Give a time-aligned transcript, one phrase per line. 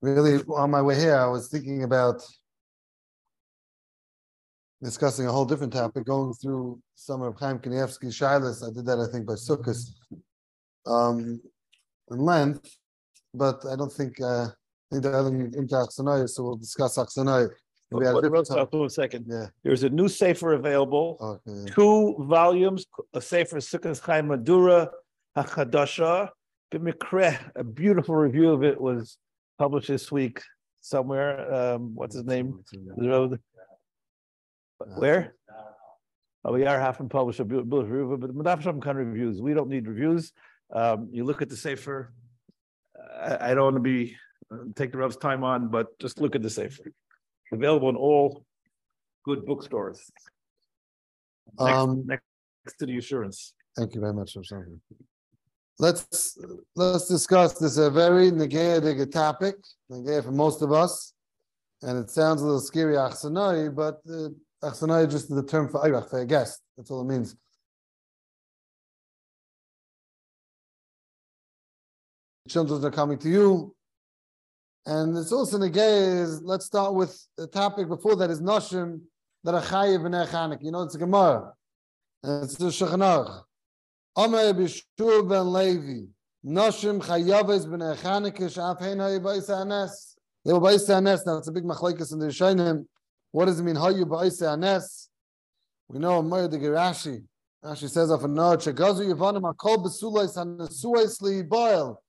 [0.00, 2.22] really on my way here, I was thinking about
[4.82, 8.62] discussing a whole different topic, going through some of Chaim Kanievsky's Shilas.
[8.62, 9.78] I did that, I think, by Sukkot
[10.86, 11.40] um,
[12.10, 12.76] in length,
[13.32, 14.50] but I don't think uh, I
[14.90, 17.48] think they're into Achsanai, so we'll discuss Achsanai.
[17.90, 18.80] We had a different Stop time.
[18.80, 19.26] for a second.
[19.28, 21.70] Yeah, There's a new Sefer available, okay.
[21.72, 24.90] two volumes, a Sefer Sukkot Chaim Madura
[25.36, 26.30] Hachadasha.
[26.72, 29.16] B'mikreh, a beautiful review of it was
[29.58, 30.40] published this week
[30.80, 31.52] somewhere.
[31.52, 32.60] Um, what's his name?
[32.72, 33.40] The road-
[34.98, 35.34] Where?
[36.44, 39.40] Oh, we are having published a beautiful review, but Madaf Shalom kind of reviews.
[39.40, 40.32] We don't need reviews.
[40.72, 42.12] Um, you look at the Sefer.
[43.18, 44.14] I, I don't want to be,
[44.52, 46.92] uh, take the Reb's time on, but just look at the Sefer.
[47.52, 48.44] Available in all
[49.24, 50.10] good bookstores.
[51.58, 52.24] Next, Um, next
[52.78, 53.54] to the assurance.
[53.76, 54.80] Thank you very much, Roshani.
[55.78, 56.38] Let's,
[56.76, 59.56] let's discuss this a very negative topic,
[59.88, 61.12] negative for most of us.
[61.82, 64.28] And it sounds a little scary, achsanai, but uh,
[64.62, 66.60] achsanai is just the term for ayrach, for a guest.
[66.76, 67.36] That's all it means.
[72.48, 73.74] Children are coming to you.
[74.86, 79.00] And it's also negay is, let's start with the topic before that is noshim,
[79.42, 80.62] that are chayiv and.
[80.62, 81.52] You know, it's a Gemara.
[82.22, 83.44] And it's the Shulchan
[84.16, 86.06] Omer Bishur ben Levi,
[86.46, 90.14] Noshim Chayaves ben Echanike Shaf Hein Hayu Ba'is Anes.
[90.44, 91.26] They were Ba'is Anes.
[91.26, 92.86] Now it's a big machlekes in the Rishonim.
[93.32, 95.08] What does it mean Hayu Ba'is Anes?
[95.88, 97.24] We know Omer the Gerashi.
[97.64, 102.00] Rashi says of a nod, Shegazu Yevanim Akol Besulais Hanesuais Li Boil.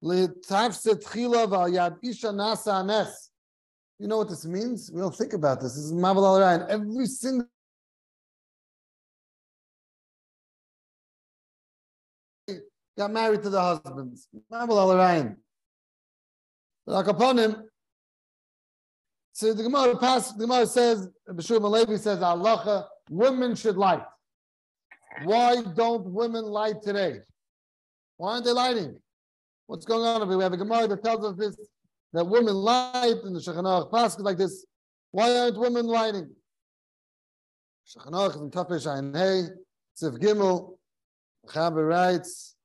[0.00, 3.30] Li Tavset Chila Val Yad Isha Nasa Anes.
[3.98, 4.90] You know what this means?
[4.90, 5.74] We don't think about this.
[5.74, 6.66] This is Mavel Al.
[6.70, 7.46] Every single
[12.96, 14.28] got married to the husbands.
[16.86, 17.70] Like upon him,
[19.32, 24.02] so the Gemara pass, the Gemara says, Bashur Malevi says, Allah, women should light.
[25.24, 27.20] Why don't women light today?
[28.16, 29.00] Why aren't they lighting?
[29.66, 30.38] What's going on over here?
[30.38, 31.56] We have a Gemara that tells us this,
[32.12, 34.66] that women light, and the Shulchan Aruch like this.
[35.12, 36.28] Why aren't women lighting?
[37.88, 39.48] Shulchan Aruch is in Tapesh Ayin Hey,
[39.94, 40.76] Sif Gimel,
[41.46, 42.56] Chaber writes,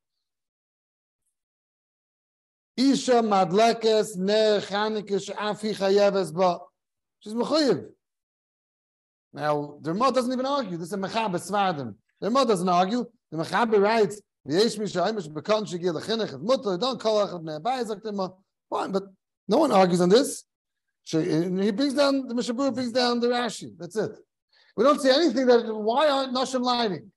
[2.78, 6.60] Isha madlekes ner chanike she'afi chayeves ba.
[7.20, 7.86] She's mechuyev.
[9.34, 10.78] Now, the Ramah doesn't even argue.
[10.78, 11.96] This is a mechaber svardim.
[12.22, 13.06] The Ramah doesn't argue.
[13.32, 18.32] The mechaber writes, "V'yesh mi she'aymish bekan shegil lechinech et mutter don't call echad them."
[18.70, 19.04] Fine, but
[19.48, 20.44] no one argues on this.
[21.04, 23.78] She, he brings down the Mishabur brings down the Rashi.
[23.78, 24.12] That's it.
[24.76, 27.12] We don't see anything that why aren't Nashim lighting?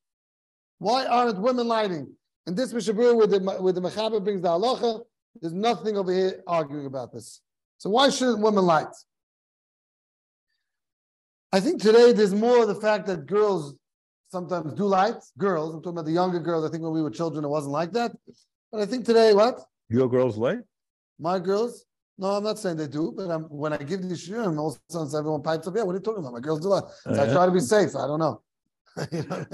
[0.78, 2.14] Why aren't women lighting?
[2.46, 5.00] And this Mishabur with the with the Mechaber brings the halacha.
[5.40, 7.40] There's nothing over here arguing about this.
[7.78, 8.94] So why shouldn't women light?
[11.52, 13.74] I think today there's more of the fact that girls
[14.30, 15.16] sometimes do light.
[15.38, 16.64] Girls, I'm talking about the younger girls.
[16.64, 18.12] I think when we were children, it wasn't like that.
[18.70, 19.60] But I think today, what?
[19.88, 20.58] Your girls light?
[21.18, 21.86] My girls?
[22.18, 24.80] No, I'm not saying they do, but I'm, when I give these shiurim, all of
[24.90, 26.32] a sudden everyone pipes up, yeah, what are you talking about?
[26.32, 26.82] My girls do light.
[27.04, 27.32] So I uh-huh.
[27.32, 27.94] try to be safe.
[27.96, 28.42] I don't know.
[29.12, 29.46] You know,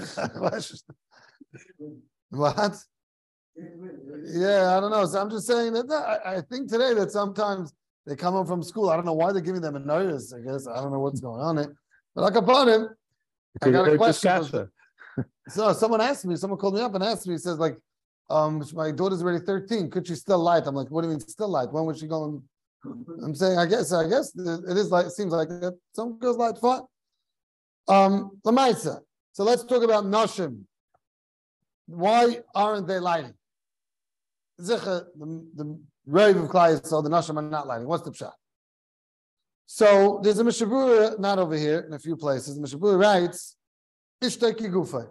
[2.30, 2.84] what?
[3.56, 5.06] Yeah, I don't know.
[5.06, 7.72] So I'm just saying that I, I think today that sometimes
[8.06, 8.90] they come home from school.
[8.90, 10.32] I don't know why they're giving them a notice.
[10.32, 11.74] I guess I don't know what's going on there.
[12.14, 12.88] But like upon him,
[13.62, 14.68] I got a question.
[15.48, 17.76] So someone asked me, someone called me up and asked me, he says, like,
[18.30, 19.90] um, my daughter's already 13.
[19.90, 20.64] Could she still light?
[20.66, 21.70] I'm like, what do you mean still light?
[21.70, 22.24] When would she go?
[22.24, 22.42] And...
[23.22, 25.78] I'm saying, I guess, I guess it is like, it seems like that.
[25.92, 26.82] Some girls light fine.
[27.88, 29.00] Um, Lamaisa.
[29.32, 30.62] So let's talk about Noshim.
[31.86, 33.34] Why aren't they lighting?
[34.60, 37.88] Zicha, the, the of Klai, so the Noshim are not lighting.
[37.88, 38.32] What's the pshat?
[39.66, 42.58] So there's a Mishnah Berurah, not over here, in a few places.
[42.58, 43.56] Mishnah Berurah writes,
[44.22, 45.08] Ishtaki Gufay.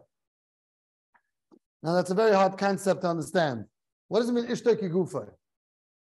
[1.81, 3.65] Now that's a very hard concept to understand.
[4.07, 5.29] What does it mean, Ishtaki Gufay?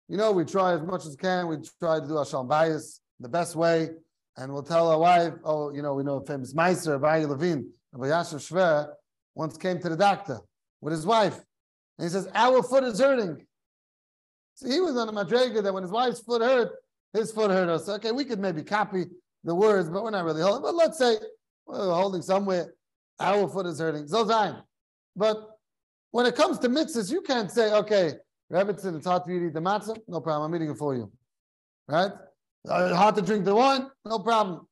[0.07, 2.99] You know, we try as much as can, we try to do our Shalom Bayis
[3.19, 3.89] the best way,
[4.37, 7.71] and we'll tell our wife, oh, you know, we know a famous Meister, Abayi Levine,
[7.91, 8.89] Rabbi Yashav Shver,
[9.33, 10.39] once came to the doctor
[10.81, 11.39] with his wife,
[11.97, 13.45] and he says, our foot is hurting.
[14.55, 16.71] So he was on a madrega that when his wife's foot hurt,
[17.13, 17.87] his foot hurt us.
[17.87, 19.05] Okay, we could maybe copy
[19.43, 20.63] the words, but we're not really holding.
[20.63, 21.15] But let's say
[21.65, 22.73] we're holding somewhere,
[23.19, 24.07] our foot is hurting.
[24.07, 24.61] Fine.
[25.15, 25.37] But
[26.11, 28.13] when it comes to mitzvahs, you can't say, okay,
[28.51, 29.97] Rebbitzin, it's hard for you to eat the matzah.
[30.07, 30.53] No problem.
[30.53, 31.11] I'm eating it for you.
[31.87, 32.11] Right?
[32.67, 33.87] Uh, hard to drink the wine.
[34.05, 34.67] No problem.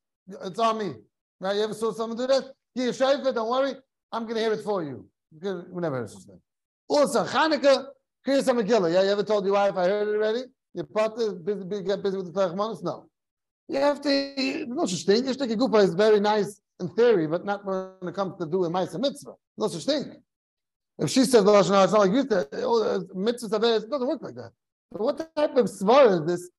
[0.45, 0.93] It's on me.
[1.39, 1.55] Right?
[1.55, 2.43] You ever saw someone do that?
[2.75, 3.73] Yeah, shayfa, don't worry.
[4.11, 5.07] I'm going to hear it for you.
[5.41, 6.41] We never heard such thing.
[6.88, 7.85] Also, Hanukkah,
[8.25, 8.94] Kriyas Megillah.
[8.94, 10.44] Yeah, you ever told your wife, I heard it already?
[10.74, 12.83] Your partner busy, busy, get busy with the Tachmanis?
[12.83, 13.07] No.
[13.68, 15.24] You have to, no such thing.
[15.24, 19.00] Ishteki Gufa is very nice in theory, but not when it comes to doing Maisa
[19.00, 19.33] Mitzvah.
[19.57, 20.21] No such thing.
[21.00, 24.07] If she says, well, it's not like you said, eh, oh, eh, mitzvah it doesn't
[24.07, 24.51] work like that.
[24.91, 26.50] But what type of svar is this?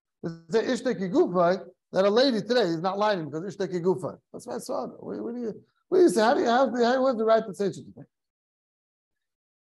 [0.51, 4.19] Is Ishteki Gufa that a lady today is not lying because Ishteki Gufa?
[4.33, 4.91] That's my svar.
[4.99, 5.55] What, what do you,
[5.89, 6.21] what do you say?
[6.21, 8.05] How do you the, how, what's the right to say a thing?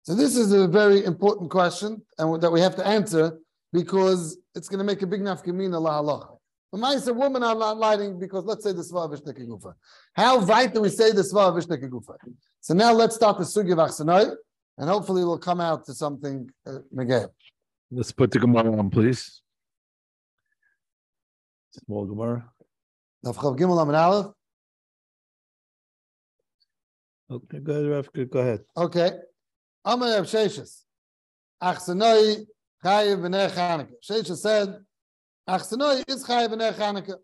[0.05, 3.39] So this is a very important question and that we have to answer
[3.73, 6.39] because it's going to make a big nafkamina la halacha.
[6.73, 9.75] But a woman are not lying because let's say the svar v'shteke gufa.
[10.15, 12.17] How right do we say the svar v'shteke gufa?
[12.61, 14.35] So now let's start the sugi v'achsanoi,
[14.79, 16.79] and hopefully we'll come out to something uh,
[17.91, 19.43] Let's put the Gemara on, please.
[21.85, 22.51] Small Gemara.
[23.25, 24.33] Nafchav Gimel Amid Aleph.
[27.31, 28.61] Okay, go ahead, Go ahead.
[28.77, 29.11] Okay.
[29.85, 30.83] Amar Rav Sheshes.
[31.63, 32.47] Achsanoi
[32.85, 33.93] chayiv b'nei Chanukah.
[34.09, 34.77] Sheshes said,
[35.49, 37.17] Achsanoi is chayiv b'nei Chanukah.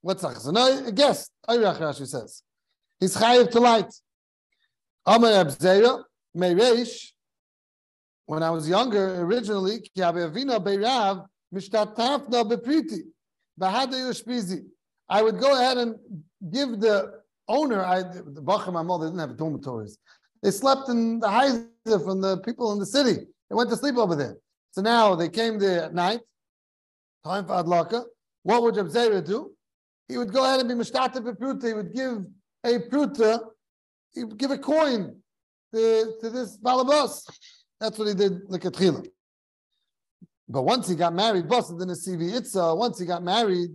[0.00, 0.88] What's Achsanoi?
[0.88, 1.30] A guest.
[1.48, 2.42] Ayrach Rashi says.
[3.00, 3.92] He's chayiv to light.
[5.06, 6.02] Amar Rav Zera,
[6.36, 7.10] Meireish,
[8.26, 13.00] when I was younger, originally, ki avina beirav, mishtatafna bepriti,
[13.60, 14.64] bahada yushpizi.
[15.08, 15.96] I would go ahead and
[16.50, 19.98] give the owner, I, the Bachar, my mother didn't have dormitories.
[20.44, 23.14] They slept in the Heiser from the people in the city.
[23.48, 24.36] They went to sleep over there.
[24.72, 26.20] So now they came there at night,
[27.24, 28.04] time for Adlaka.
[28.42, 29.52] What would Reb do?
[30.06, 31.66] He would go ahead and be Mishtata Pruta.
[31.66, 32.26] He would give
[32.62, 33.40] a Pruta,
[34.12, 35.16] he would give a coin
[35.74, 37.26] to, to this Balabas.
[37.80, 39.06] That's what he did, like at Chila.
[40.46, 43.70] But once he got married, boss in the CV Itza, once he got married,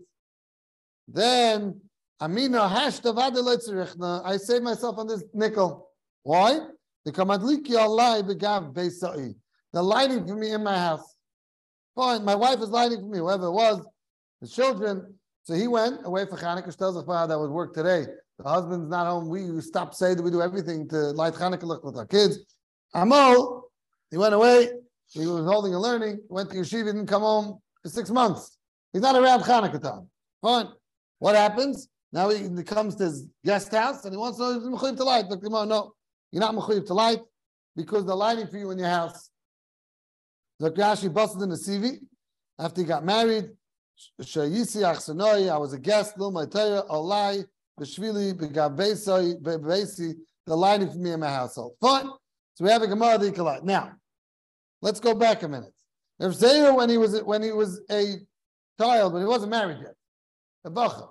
[1.08, 1.82] then
[2.22, 5.89] Amina hashtavadelitzerichna, I saved myself on this nickel.
[6.24, 6.60] Why?
[7.06, 9.34] The kamadliki Allah begav beisai.
[9.74, 11.16] They're lighting for me in my house.
[11.96, 13.86] Fine, my wife is lighting for me, whoever it was,
[14.42, 15.14] the children.
[15.44, 16.76] So he went away for Hanukkah.
[16.76, 18.06] Tells us how that would work today.
[18.38, 19.28] The husband's not home.
[19.30, 22.40] We stop say that We do everything to light Hanukkah with our kids.
[22.94, 23.70] Amal,
[24.12, 24.70] he went away.
[25.12, 26.20] He was holding and learning.
[26.30, 26.86] Went to yeshiva.
[26.86, 28.58] Didn't come home for six months.
[28.94, 30.08] He's not around Hanukkah time.
[30.42, 30.68] Fine.
[31.20, 31.90] What happens?
[32.12, 35.26] Now he comes to his guest house and he wants to know if to light.
[35.30, 35.94] No,
[36.32, 37.20] you're not mechuyev to light
[37.76, 39.30] because they're lighting for you in your house.
[40.62, 42.00] Zakrashi busted in the CV
[42.58, 43.50] after he got married.
[44.20, 47.46] I was a guest, Lil Maitaya, Olai,
[47.80, 50.16] Beshvili, Begabesi, Bebesi,
[50.46, 51.74] they're lighting for me in my household.
[51.80, 52.10] Fine.
[52.56, 53.64] So we have a Gemara Dikalai.
[53.64, 53.92] Now,
[54.82, 55.74] let's go back a minute.
[56.20, 58.16] If Zayir, when he was when he was a
[58.80, 59.96] child, but he wasn't married yet,
[60.66, 61.08] a bacha,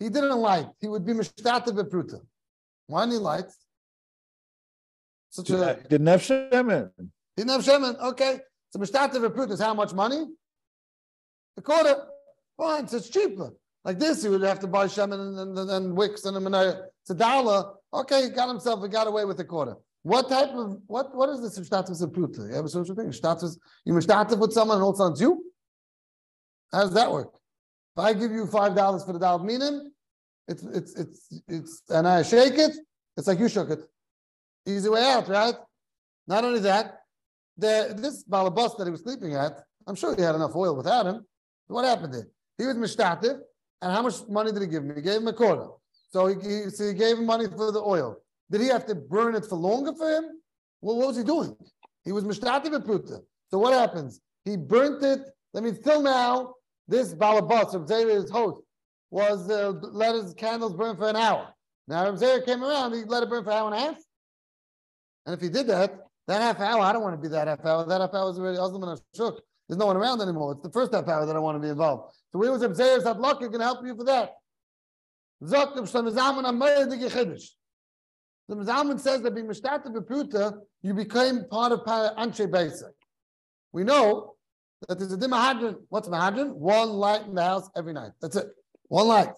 [0.00, 0.66] he didn't light.
[0.80, 2.20] He would be mishtata bepruta.
[2.86, 3.44] Why didn't he light?
[5.32, 6.90] Such a didn't have shemen.
[7.38, 7.98] Didn't have shemen.
[8.10, 8.38] Okay.
[8.68, 10.26] So mishtata v'prut is how much money?
[11.56, 11.96] A quarter.
[12.58, 12.86] Fine.
[12.86, 13.50] So it's cheaper.
[13.82, 16.82] Like this, he would have to buy shemen and, and, and wicks and a manaya.
[17.00, 17.72] It's a dollar.
[17.94, 18.82] Okay, he got himself.
[18.82, 19.74] He got away with a quarter.
[20.02, 21.16] What type of what?
[21.16, 22.46] What is this status of pruta?
[22.48, 23.10] You have a social thing.
[23.10, 23.58] Status.
[23.86, 25.46] You status with someone and all it's you.
[26.72, 27.32] How does that work?
[27.96, 29.92] If I give you five dollars for the dollar meaning,
[30.46, 32.76] it's it's it's it's and I shake it,
[33.16, 33.80] it's like you shook it.
[34.66, 35.54] Easy way out, right?
[36.26, 37.00] Not only that,
[37.56, 41.06] the, this balabas that he was sleeping at, I'm sure he had enough oil without
[41.06, 41.26] him.
[41.66, 42.28] What happened there?
[42.58, 43.40] He was mishtativ,
[43.80, 44.94] and how much money did he give him?
[44.94, 45.68] He gave him a quarter.
[46.10, 48.18] So he, he, so he gave him money for the oil.
[48.50, 50.24] Did he have to burn it for longer for him?
[50.80, 51.56] Well, what was he doing?
[52.04, 53.20] He was mishtativ at pruta.
[53.50, 54.20] So what happens?
[54.44, 55.20] He burnt it.
[55.56, 56.54] I mean, till now,
[56.88, 58.62] this balabas, of his host,
[59.10, 61.48] was uh, let his candles burn for an hour.
[61.86, 63.96] Now, Reb came around, he let it burn for an hour and a half.
[65.26, 65.92] And if he did that,
[66.28, 67.86] that half hour, I don't want to be that half hour.
[67.86, 69.38] That half hour is already Muslim and Ashuk.
[69.68, 70.52] There's no one around anymore.
[70.52, 72.14] It's the first half hour that I want to be involved.
[72.32, 74.34] So we was Abzayas luck can help you for that.
[75.40, 75.46] The
[78.56, 82.92] Mizalman says that being Mishtata Bepruta, you became part of Anshe Basic.
[83.72, 84.34] We know
[84.88, 85.76] that there's a Dimahadran.
[85.88, 86.54] What's Mahadran?
[86.54, 88.12] One light in the house every night.
[88.20, 88.46] That's it.
[88.88, 89.30] One light.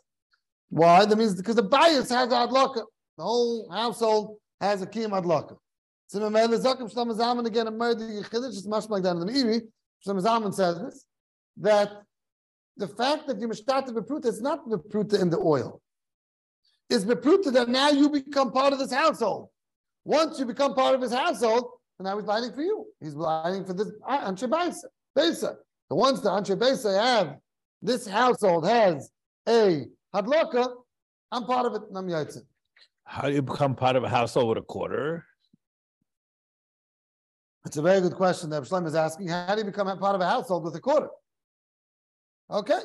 [0.70, 1.04] Why?
[1.04, 2.82] That means because the bias has Adlaka.
[3.16, 5.56] The whole household has a Kiyam Adlaka.
[6.06, 9.32] So Mamela Zakim Shlomo Zalman again a murder Yechidich is much like that in the
[9.32, 9.62] Meiri.
[10.06, 11.04] Shlomo Zalman says this
[11.58, 11.90] that
[12.76, 15.80] the fact that you mishtata bepruta is not bepruta in the oil.
[16.90, 19.48] It's bepruta that now you become part of this household.
[20.04, 21.64] Once you become part of his household,
[21.98, 22.86] and now he's lighting for you.
[23.00, 24.84] He's lighting for this uh, Anshe Beisa.
[25.16, 25.54] Beisa.
[25.88, 27.36] The ones that Anshe Beisa have,
[27.80, 29.10] this household has
[29.48, 29.84] a
[30.14, 30.74] hadlaka,
[31.30, 32.42] I'm part of it, and I'm yaitzik.
[33.04, 35.24] How do you become part of a household with a quarter?
[37.64, 39.28] It's a very good question that Shlomo is asking.
[39.28, 41.08] How do you become part of a household with a quarter?
[42.50, 42.80] Okay,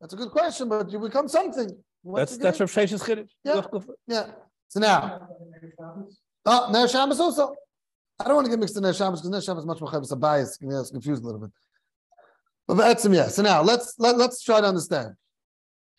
[0.00, 1.70] that's a good question, but you become something.
[2.02, 2.76] What's That's, that's?
[2.76, 3.28] Rav Sheshes Chiddush.
[3.44, 3.62] Yeah.
[4.06, 4.30] Yeah,
[4.68, 5.28] so now,
[6.44, 7.54] oh, Ner Shabbos also.
[8.18, 9.90] I don't want to get mixed in Ner Shabbos because Ner Shabbos is much more
[9.90, 11.50] chavis a bias, can get us confused a little bit.
[12.68, 13.28] But that's Etzim, yeah.
[13.28, 15.14] So now let's let, let's try to understand.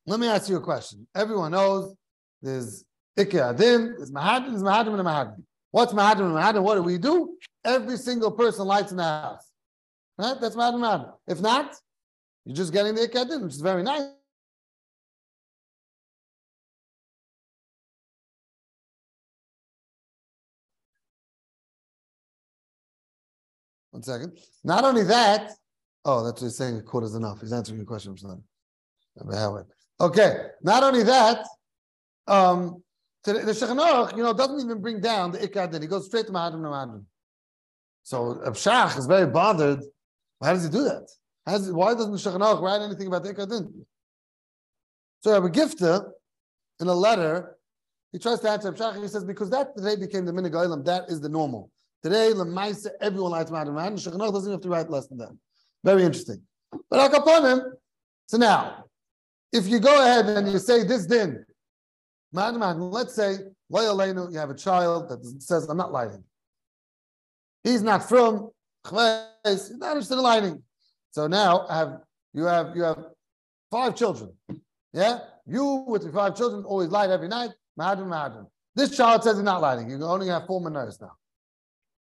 [0.06, 1.06] Let me ask you a question.
[1.14, 1.94] Everyone knows
[2.42, 2.86] there's
[3.20, 5.44] Ikea Adin, there's Mahadim, there's Mahadim and Mahadim.
[5.72, 6.64] What's Mahadim and Mahadim?
[6.64, 7.38] What do we do?
[7.68, 9.52] Every single person lights in the house.
[10.18, 10.40] Right?
[10.40, 11.12] That's and Mahadim.
[11.28, 11.76] If not,
[12.46, 14.04] you're just getting the Ikea Adin, which is very nice.
[23.92, 24.38] One second.
[24.64, 25.52] Not only that,
[26.06, 26.78] oh, that's what he's saying.
[26.78, 27.42] A quarter is enough.
[27.42, 28.16] He's answering your question.
[28.16, 28.44] Shlomo.
[30.00, 30.38] Okay.
[30.62, 31.46] Not only that,
[32.28, 32.82] um,
[33.26, 35.82] the, Aruch, you know, doesn't even bring down the Ikad.
[35.82, 37.04] He goes straight to Mahadim to Mahadim.
[38.08, 39.82] So Abshach is very bothered.
[40.42, 41.10] How does he do that?
[41.74, 43.70] Why doesn't Shulchan write anything about the Ikad?
[45.20, 46.10] So Rabbi Gifta,
[46.80, 47.58] in a letter,
[48.14, 49.02] he tries to answer Abshach.
[49.02, 50.86] He says because that today became the minig.
[50.86, 51.70] That is the normal.
[52.02, 53.74] Today, Lemaisa, everyone lights Mahadim.
[53.74, 55.36] Shulchan Aruch doesn't have to write less than that.
[55.84, 56.42] Very interesting.
[56.90, 57.74] But Akaponim,
[58.28, 58.86] so now,
[59.52, 61.46] if you go ahead and you say this din,
[62.32, 66.24] man, let's say, you have a child that says, I'm not lighting.
[67.68, 68.50] He's not from
[68.86, 70.64] Chves, he's not interested in lighting.
[71.12, 72.00] So now I have
[72.34, 73.04] you have you have
[73.70, 74.32] five children.
[74.94, 75.20] Yeah?
[75.46, 77.50] You with your five children always light every night.
[77.76, 78.48] Madam, madam.
[78.74, 79.90] This child says he's not lighting.
[79.90, 81.12] You only have four minors now.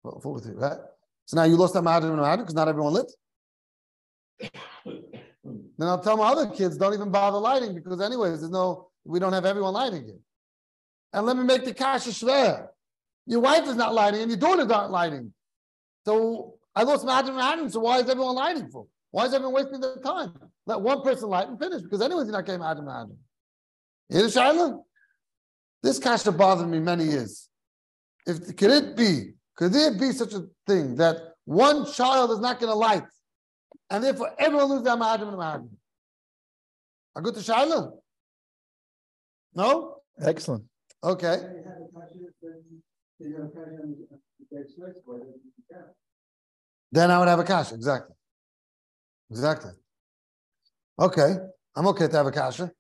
[0.04, 0.78] Four, four with you, right?
[1.26, 3.12] So now you lost that madam, and madam because not everyone lit.
[4.42, 9.20] Then I'll tell my other kids, don't even bother lighting because anyways, there's no, we
[9.20, 10.20] don't have everyone lighting it.
[11.14, 12.68] And let me make the kasha shver.
[13.26, 15.34] Your wife is not lighting and your daughters aren't lighting.
[16.06, 18.86] So I lost my Adam and Adam, so why is everyone lighting for?
[19.12, 20.34] Why is everyone wasting their time?
[20.68, 23.18] Let one person light and finish because anyways, you're not getting Adam Adam.
[24.10, 24.80] You hear the Shaila?
[25.82, 27.50] This kasha bothered me many years.
[28.28, 32.60] If could it be, could there be such a thing that one child is not
[32.60, 33.04] going to light
[33.90, 35.70] and therefore everyone loses their Mahadim and Mahadim.
[37.16, 38.00] I go to Shiloh?
[39.54, 39.98] No?
[40.20, 40.64] Excellent.
[41.04, 41.38] Okay.
[46.92, 48.16] Then I would have a kasha, exactly.
[49.30, 49.72] Exactly.
[51.00, 51.36] Okay.
[51.76, 52.72] I'm okay to have a kasha.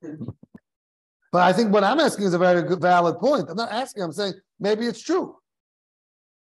[1.32, 3.50] But I think what I'm asking is a very good, valid point.
[3.50, 5.36] I'm not asking, I'm saying maybe it's true.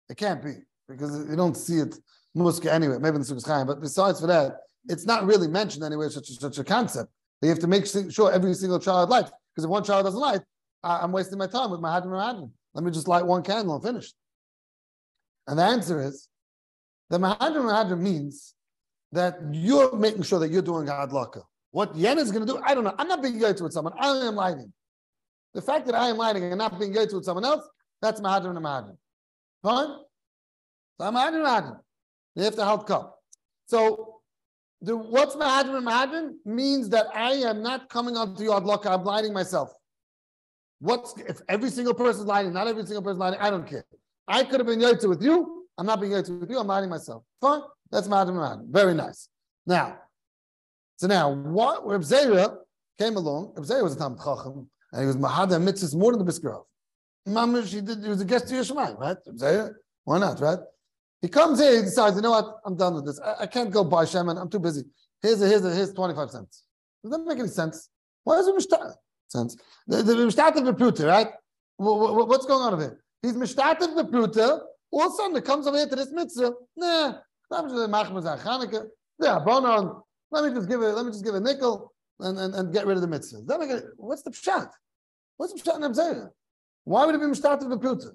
[0.09, 0.55] It can't be
[0.89, 1.97] because you don't see it
[2.37, 3.69] muska anyway, maybe in the Chaim.
[3.69, 4.57] But besides for that,
[4.89, 7.09] it's not really mentioned anywhere such such a concept.
[7.41, 9.31] That you have to make sure every single child lights.
[9.55, 10.41] Because if one child doesn't light,
[10.83, 13.75] I, am wasting my time with my hadron and Let me just light one candle
[13.75, 14.13] and finish.
[15.47, 16.29] And the answer is
[17.11, 18.55] the Mahadran Mahadran means
[19.13, 21.43] that you're making sure that you're doing Hadlaka.
[21.73, 22.95] What Yen is going to do, I don't know.
[22.99, 23.93] I'm not being yoked with someone.
[23.99, 24.73] I am lighting.
[25.55, 27.69] The fact that I am lighting and not being yoked with someone else,
[28.01, 28.97] that's Mahadran and Mahadran.
[29.63, 29.89] Fine?
[31.01, 31.77] So I'm.
[32.37, 33.19] They have to help cup.
[33.67, 34.21] So
[34.81, 38.87] the, what's Mahadran and Mahadran means that I am not coming onto your Hadlaka.
[38.87, 39.73] I'm lighting myself.
[40.79, 43.67] What's if every single person is lighting, not every single person is lighting, I don't
[43.67, 43.85] care.
[44.27, 45.60] I could have been yoked with you.
[45.81, 46.59] I'm not being yoked with you.
[46.59, 47.25] I'm lighting myself.
[47.41, 47.63] Fine.
[47.91, 48.69] That's Mahadran Mahadran.
[48.69, 49.31] Very nice.
[49.67, 49.97] Now,
[50.99, 52.55] so now, what Reb Zera
[52.99, 53.55] came along.
[53.57, 56.65] Reb Zera was a Tam Chacham, and he was Mahadam mitzvahs more than the Biskrov.
[57.27, 58.03] Mamish, he did.
[58.03, 59.17] He was a guest to Yerushalayim, right?
[59.27, 59.73] Reb Zera,
[60.05, 60.59] why not, right?
[61.23, 61.77] He comes here.
[61.77, 62.59] He decides, you know what?
[62.67, 63.19] I'm done with this.
[63.19, 64.39] I, I can't go buy Shemin.
[64.39, 64.85] I'm too busy.
[65.23, 66.65] Here's a, here's a, here's twenty five cents.
[67.03, 67.89] Does that make any sense?
[68.25, 68.93] Why is it mishtat?
[69.29, 69.57] Sense.
[69.87, 71.29] The, the mishtat of the pruta, right?
[71.79, 73.01] What, what, what's going on over here?
[73.23, 74.61] He's mishtat of the pruta.
[74.93, 76.53] All of a sudden, it comes over here to this mitzvah.
[76.77, 77.15] Nah,
[77.53, 78.87] I'm just machmas Chanukah.
[79.21, 80.03] Yeah, bonon.
[80.31, 80.87] Let me just give it.
[80.87, 83.41] Let me just give a nickel and, and, and get rid of the mitzvah.
[83.97, 84.71] What's the pshat?
[85.37, 86.31] What's the pshat in Abzera?
[86.85, 88.11] Why would it be mishtat of the pruta?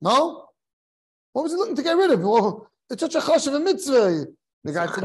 [0.00, 0.48] No.
[1.32, 2.20] What was he looking to get rid of?
[2.20, 4.26] Well, it's such a chosh of a mitzvah.
[4.64, 5.04] The guy said,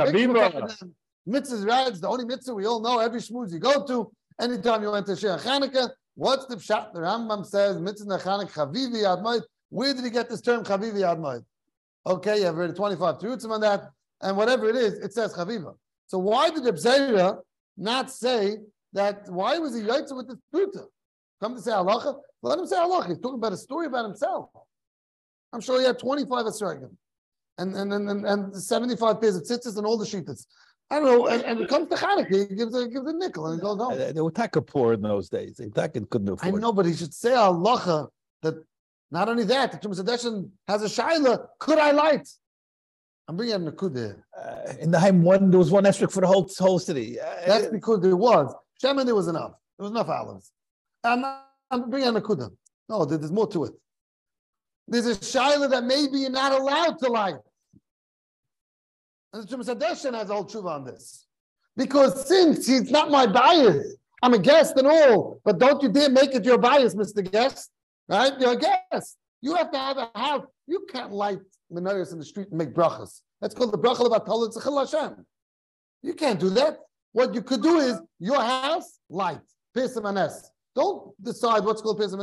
[1.27, 1.88] mitzvahs, right?
[1.88, 3.00] It's the only mitzvah we all know.
[3.00, 6.94] Every shmooze you go to, anytime you went to Shir Chanukah, what's the pshat?
[6.94, 9.41] The Rambam says, mitzvah Chanukah chavivi admoid.
[9.69, 11.43] Where did he get this term chavivi admoid?
[12.05, 15.75] Okay, you have already 25 terutzim on that, and whatever it is, it says chaviva.
[16.07, 17.39] So why did Abzera
[17.77, 18.57] not say
[18.93, 19.29] that?
[19.29, 20.85] Why was he yaitza with this pruta?
[21.41, 22.15] Come to say halacha?
[22.41, 23.09] Let him say halacha.
[23.09, 24.49] He's talking about a story about himself.
[25.53, 26.91] I'm sure he had 25 esrogim
[27.59, 30.45] and and, and, and 75 pairs of tzitzis and all the sheetas.
[30.91, 31.27] I don't know.
[31.27, 33.77] And, and it comes to Hanukkah, he gives a, gives a nickel and he goes
[33.77, 33.93] home.
[33.93, 35.57] Uh, They were taka poor in those days.
[35.57, 38.07] They taka couldn't afford I know, but he should say halacha
[38.41, 38.55] that
[39.11, 39.97] not only that, the Tumas
[40.67, 41.47] has a shaila.
[41.59, 42.27] Could I light?
[43.27, 44.15] I'm bringing up Nakuda.
[44.37, 47.19] Uh, in the Haim one, there was one esrog for the whole whole city.
[47.19, 48.53] Uh, That's because there was.
[48.83, 49.51] Shemen, there was enough.
[49.77, 50.51] There was enough olives.
[51.03, 51.23] I'm,
[51.71, 52.49] I'm bringing up Nakuda.
[52.87, 53.73] No, there- there's more to it.
[54.87, 57.35] There's a Shiloh that maybe you're not allowed to light.
[59.33, 61.27] And the Hadeshin has a whole truth on this.
[61.77, 66.09] Because since he's not my bias, I'm a guest and all, but don't you dare
[66.09, 67.29] make it your bias, Mr.
[67.31, 67.69] Guest.
[68.09, 68.33] Right?
[68.39, 69.17] You're a guest.
[69.41, 70.45] You have to have a house.
[70.67, 71.39] You can't light
[71.71, 73.21] menorahs in the street and make brachas.
[73.39, 75.25] That's called the bracha of Atol Tzachil Hashem.
[76.01, 76.79] You can't do that.
[77.11, 79.41] What you could do is your house, light,
[79.73, 80.03] Pesach.
[80.75, 82.19] Don't decide what's called Pesach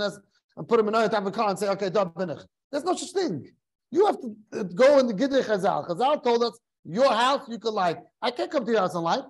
[0.56, 2.44] and put a menorah have a car and say, okay, dab binach.
[2.70, 3.46] There's no such thing.
[3.90, 5.88] You have to uh, go in the Gidrei Chazal.
[5.88, 7.98] Chazal told us, your house you could light.
[8.22, 9.22] I can't come to your house and light.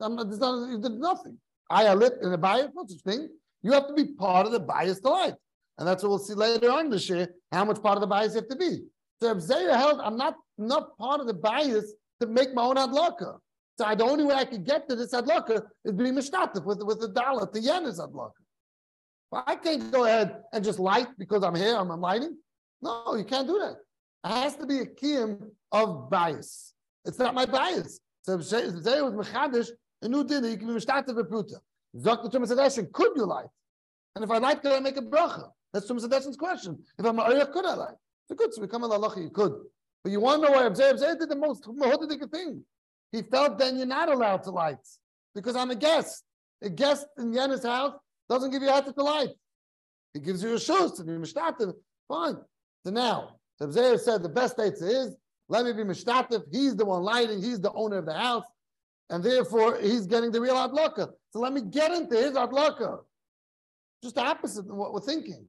[0.00, 1.38] I'm not, there's nothing.
[1.70, 3.28] I lit in a bias, no such thing.
[3.62, 5.34] You have to be part of the bias to light.
[5.82, 8.34] And that's what we'll see later on this year, how much part of the bias
[8.34, 8.84] you have to be.
[9.20, 12.76] So if Zayah held, I'm not, not part of the bias to make my own
[12.76, 13.38] adlaka.
[13.80, 17.00] So the only way I could get to this adlaka is being mishtatif with, with
[17.00, 18.30] the dollar, the yen is adlaka.
[19.32, 22.36] But I can't go ahead and just light because I'm here, I'm, I'm lighting.
[22.80, 23.78] No, you can't do that.
[24.30, 26.74] It has to be a kiyum of bias.
[27.04, 27.98] It's not my bias.
[28.22, 29.70] So if Zayah was mechadish,
[30.00, 31.56] a new dinner, you can be mishtatif with pruta.
[31.96, 33.48] Terumas Hadeshen, could you light?
[34.14, 35.50] And if I light, could I make a bracha?
[35.72, 36.78] That's Terumas Hadeshen's question.
[36.98, 37.94] If I'm a could I light?
[38.28, 39.52] So good, so we come on Allah, you could.
[40.02, 42.64] But you want to know why Abzeh Abzeh did the most mahodidik thing.
[43.10, 44.78] He felt then you're not allowed to light
[45.34, 46.24] because I'm a guest.
[46.62, 47.94] A guest in Yena's house
[48.28, 49.30] doesn't give you a to light.
[50.14, 51.72] He gives you a shoes to be mishtativ.
[52.08, 52.36] Fine.
[52.84, 55.16] So now, so Abzeh said the best answer is
[55.48, 56.42] let me be mishtativ.
[56.50, 57.42] He's the one lighting.
[57.42, 58.44] He's the owner of the house.
[59.10, 61.10] And therefore, he's getting the real adlaka.
[61.30, 63.00] So let me get into his adlaka.
[64.02, 65.46] Just the opposite of what we're thinking.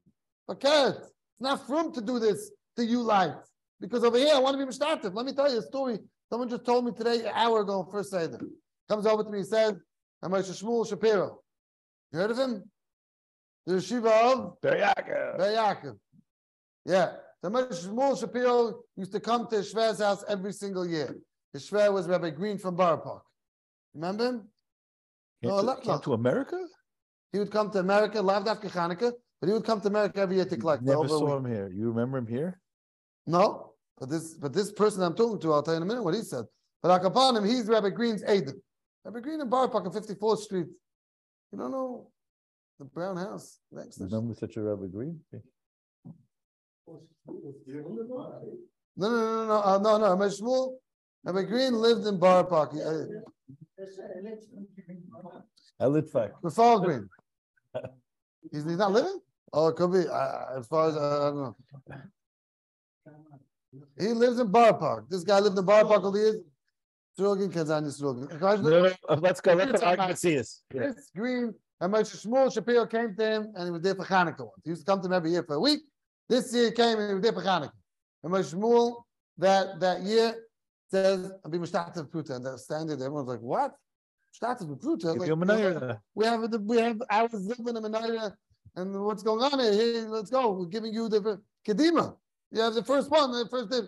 [0.49, 3.33] Okay, it's not from to do this to you light.
[3.79, 5.13] Because over here, I want to be mishtatif.
[5.13, 5.99] Let me tell you a story.
[6.29, 8.39] Someone just told me today, an hour ago, first Seder.
[8.89, 9.77] Comes over to me, he said,
[10.21, 11.39] I'm Moshe Shmuel Shapiro.
[12.11, 12.63] You heard of him?
[13.65, 15.37] The yeshiva of Be'er Yaakov.
[15.37, 15.95] Ber
[16.85, 17.13] Yeah.
[17.41, 21.15] The Moshe Shmuel Shapiro used to come to Shver's house every single year.
[21.51, 23.23] His Shver was Rabbi Green from Borough Park.
[23.93, 24.47] Remember him?
[25.41, 26.57] Came, No, to, came to America?
[27.31, 29.11] He would come to America, loved after Hanukkah,
[29.43, 30.83] but he would come to America every year to collect.
[30.83, 31.69] Never saw him here.
[31.75, 32.61] You remember him here?
[33.27, 36.01] No, but this but this person I'm talking to, I'll tell you in a minute
[36.01, 36.45] what he said.
[36.81, 38.53] But upon him, he's Rabbi Green's aide.
[39.03, 40.67] Rabbi Green in Borough Park on 54th Street.
[41.51, 42.07] You don't know
[42.79, 45.19] the brown house next to Remember such a Rabbi Green?
[48.95, 50.09] No, no, no, no, uh, no, no.
[50.11, 50.75] Rabbi Shmuel,
[51.25, 52.71] Rabbi Green lived in Borough Park.
[52.71, 53.03] He, uh.
[56.41, 57.09] Rafal Green.
[58.49, 59.19] He's, he's not living?
[59.53, 60.07] Oh, it could be.
[60.07, 61.55] Uh, as far as uh, I don't know.
[63.99, 65.05] He lives in Borough Park.
[65.09, 66.41] This guy lived in Borough Park all the years.
[67.17, 68.41] Strogin, Kazan, Strogin.
[68.41, 69.53] No, no, uh, let's go.
[69.53, 70.19] Let It's the a argument fact.
[70.19, 70.63] see us.
[70.73, 70.81] Yeah.
[70.81, 74.39] Chris Green and Moshe Shmuel Shapiro came to him and he was there for Hanukkah
[74.39, 74.61] once.
[74.63, 75.81] He used to come to him every year for a week.
[76.27, 77.71] This year he came and he was there for Hanukkah.
[78.23, 79.03] And Moshe Shmuel
[79.37, 80.35] that, that year
[80.89, 82.35] says, I'll be Mishtativ Pruta.
[82.35, 82.95] And they're standing.
[82.95, 83.75] Everyone's like, what?
[84.33, 85.15] Mishtativ Pruta?
[85.15, 88.33] Like, we have the, we have I was living in a menorah,
[88.75, 89.73] and what's going on here?
[89.73, 90.51] Here, let's go.
[90.51, 92.15] We're giving you the kedima.
[92.51, 93.87] You have the first one, the first thing.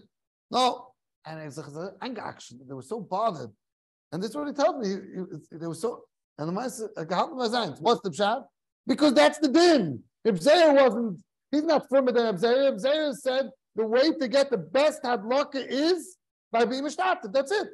[0.52, 0.88] No,
[1.26, 1.60] and it's
[2.02, 2.60] anger action.
[2.68, 3.52] They were so bothered,
[4.12, 4.88] and this is what he told me.
[4.90, 6.04] He, he- they were so.
[6.38, 8.44] And the master, what's the pshat?
[8.86, 10.04] Because that's the din.
[10.26, 11.22] Zayer wasn't,
[11.52, 12.36] he's not firmer than.
[12.36, 16.18] If Zayer said the way to get the best hadlaka is
[16.52, 17.32] by being mishtativ.
[17.32, 17.68] That's it.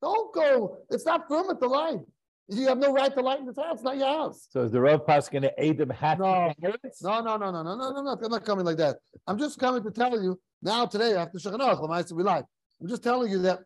[0.00, 0.78] Don't go.
[0.90, 2.04] It's not firm at the line.
[2.50, 3.74] You have no right to light in this house.
[3.74, 4.48] It's not your house.
[4.50, 6.18] So is the Rav Paskin to aid them half?
[6.18, 6.52] No.
[6.60, 8.18] No, no, no, no, no, no, no, no.
[8.22, 8.96] I'm not coming like that.
[9.26, 12.46] I'm just coming to tell you now today after Shechanach, Lamaisa we like.
[12.80, 13.60] I'm just telling you that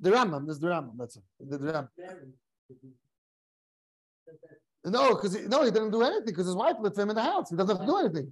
[0.00, 0.92] the Rambam, this is the Rambam.
[0.98, 1.22] That's it.
[1.40, 1.88] The, the Rambam.
[4.84, 7.16] No, because he, no, he didn't do anything because his wife lived with him in
[7.16, 7.48] the house.
[7.48, 8.30] He doesn't have to do anything.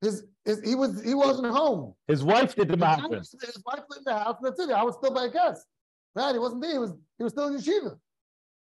[0.00, 1.94] His, his he was he wasn't home.
[2.08, 4.36] His wife did the wife his wife lived in the house.
[4.42, 4.70] and That's it.
[4.70, 5.64] I was still by a guest.
[6.14, 6.32] Right?
[6.32, 6.72] He wasn't there.
[6.72, 7.96] He was he was still in yeshiva.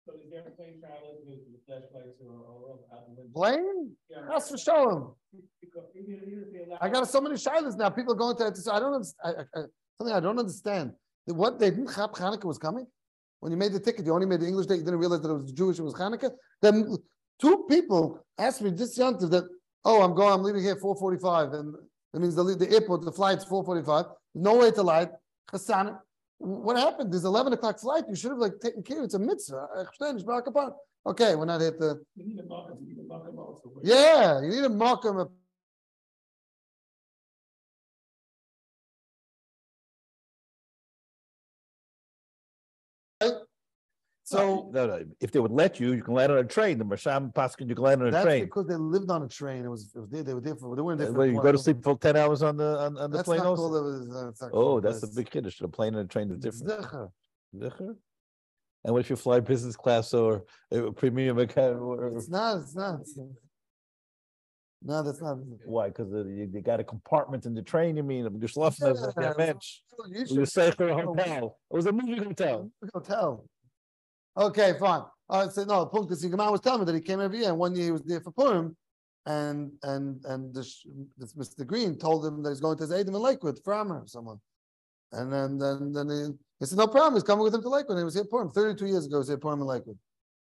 [0.04, 3.30] So is there a plane traveling with the flashlights or, or out the window?
[3.32, 3.90] Blame?
[4.08, 4.18] Yeah.
[4.28, 5.14] That's for sure.
[5.60, 7.90] Because even- even if they allow- I got so many shilas now.
[7.90, 8.54] People are going to.
[8.56, 9.36] So I don't understand.
[9.54, 9.62] I, I,
[9.98, 10.92] something I don't understand.
[11.26, 12.86] What they didn't Chab Hanukkah was coming
[13.40, 14.06] when you made the ticket.
[14.06, 14.76] You only made the English date.
[14.78, 15.78] You didn't realize that it was Jewish.
[15.80, 16.30] It was Hanukkah.
[16.62, 16.96] Then
[17.40, 19.44] two people asked me this yontif that
[19.84, 20.32] oh I'm going.
[20.34, 21.74] I'm leaving here 4:45, and
[22.12, 24.06] that means the the airport the flight's 4:45.
[24.36, 25.10] No way to light.
[25.50, 25.98] Chassan.
[26.38, 27.12] What happened?
[27.12, 28.04] There's 11 o'clock flight.
[28.08, 28.98] You should have like taken care.
[28.98, 29.68] of It's a mitzvah.
[29.74, 30.72] I understand, it's Barak Upon.
[31.06, 31.98] Okay, we're not here to.
[32.16, 32.44] You need a
[32.80, 33.08] you need a
[33.82, 35.04] Yeah, you need a mock
[44.26, 46.84] So No, no, if they would let you, you can land on a train, the
[46.84, 48.44] Masham Paskin, you can land on a that's train.
[48.46, 49.64] because they lived on a train.
[49.64, 50.74] It was, it was, they they were different.
[50.74, 51.16] They weren't Uh, different.
[51.18, 53.38] Well, you go to sleep for ten hours on the, on, on the That's plane
[53.38, 53.68] not also?
[53.70, 55.14] called, was, uh, not Oh, that's the this.
[55.14, 57.12] big kiddush, the plane and the train is different.
[57.54, 57.96] Zecher.
[58.84, 62.16] And what if you fly business class or uh, premium account or?
[62.16, 62.98] It's not, it's not.
[64.82, 65.38] No, that's not.
[65.64, 65.86] Why?
[65.86, 68.24] Because you, you got a compartment in the train, you mean?
[68.24, 69.46] Yeah, a
[70.16, 71.58] You should say for a hotel.
[71.70, 72.72] It was a movie hotel.
[74.36, 75.02] Okay, fine.
[75.28, 77.48] Right, so no, the point is, Yigaman was telling me that he came every year,
[77.48, 78.76] and one year he was there for Purim,
[79.26, 81.66] and and and Mr.
[81.66, 84.38] Green told him that he's going to his Adam in Lakewood, Farmer or someone.
[85.12, 87.96] And then then then he, he said, no problem, he's coming with him to Lakewood.
[87.96, 89.98] And he was here Purim 32 years ago, he was here Purim in Lakewood.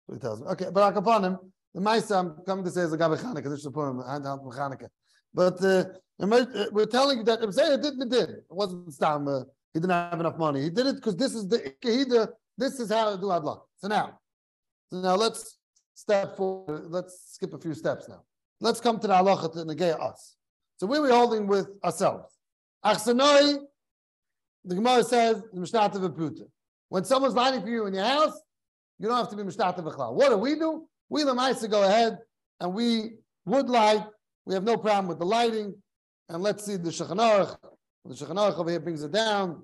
[0.08, 0.48] So he tells me.
[0.48, 1.38] Okay, but I upon him,
[1.74, 4.88] the Maisa I'm coming to say is a Gabi Chanukah, this is Purim, Chanukah.
[5.34, 5.86] But uh,
[6.20, 8.30] uh, we're telling you that Ibzayah did, did.
[8.30, 9.42] It wasn't Stam, uh,
[9.74, 10.64] he didn't have enough money.
[10.64, 12.28] He did it because this is the Ikehida,
[12.62, 13.62] this is how to do Adlak.
[13.78, 14.20] So now,
[14.92, 15.58] so now let's
[15.96, 16.86] step forward.
[16.90, 18.24] Let's skip a few steps now.
[18.60, 20.36] Let's come to the halacha to negate us.
[20.78, 22.34] So where are we holding with ourselves?
[22.86, 23.58] Achsanoi,
[24.66, 26.44] the Gemara says, the Mishnata V'Puta.
[26.90, 28.40] When someone's lighting for you in your house,
[29.00, 30.14] you don't have to be Mishnata V'Chlal.
[30.14, 30.88] What do we do?
[31.10, 32.18] We, the Maisa, go ahead
[32.60, 33.14] and we
[33.46, 34.06] would light.
[34.46, 35.74] We have no problem with the lighting.
[36.30, 37.58] And let's see the Shulchan
[38.06, 39.64] The Shulchan over here brings it down.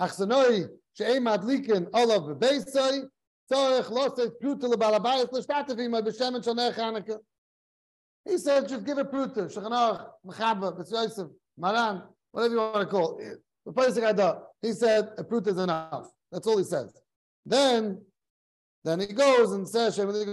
[0.00, 3.06] Achsanoi, she'em madlikin olav bebeisai,
[3.50, 7.18] tzorech losek pruta lebalabayis l'shtatavim b'shemen shal ner Chanukah.
[8.24, 12.86] He said, just give a pruta, Shulchan Aruch, Mechaba, Yosef, Maran, whatever you want to
[12.86, 13.38] call it.
[13.64, 16.08] The place I he said a pruta is enough.
[16.32, 16.92] That's all he says.
[17.46, 18.00] Then,
[18.84, 20.32] then he goes and says, Shem can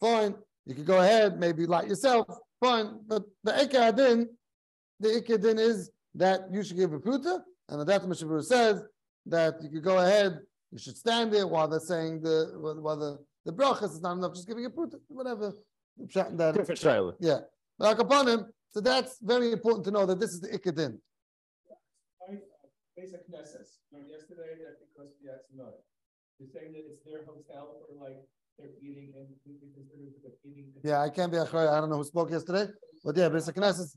[0.00, 0.34] fine.
[0.64, 2.26] You could go ahead, maybe light yourself,
[2.60, 3.00] fine.
[3.06, 4.28] But the Ikka Adin,
[5.00, 8.44] the Ikka Adin is that you should give a pruta, and the Data Mishnah Berurah
[8.44, 8.82] says
[9.26, 10.38] that you could go ahead,
[10.70, 14.34] you should stand there while they're saying the while the the brachas is not enough,
[14.34, 15.52] just giving a pruta, whatever.
[16.14, 17.14] That Different Shiloh.
[17.20, 17.40] yeah.
[17.78, 20.96] But upon him, so that's very important to know that this is the Ikadin.
[22.28, 22.38] I,
[22.96, 25.74] basic Knesses, remember yesterday, I think was the Axonot.
[26.38, 28.16] You're saying that it's their hotel for like,
[28.58, 30.72] they're eating and we can consider it eating.
[30.82, 32.72] Yeah, I can't be a I don't know who spoke yesterday,
[33.04, 33.94] but yeah, Basic Knesset.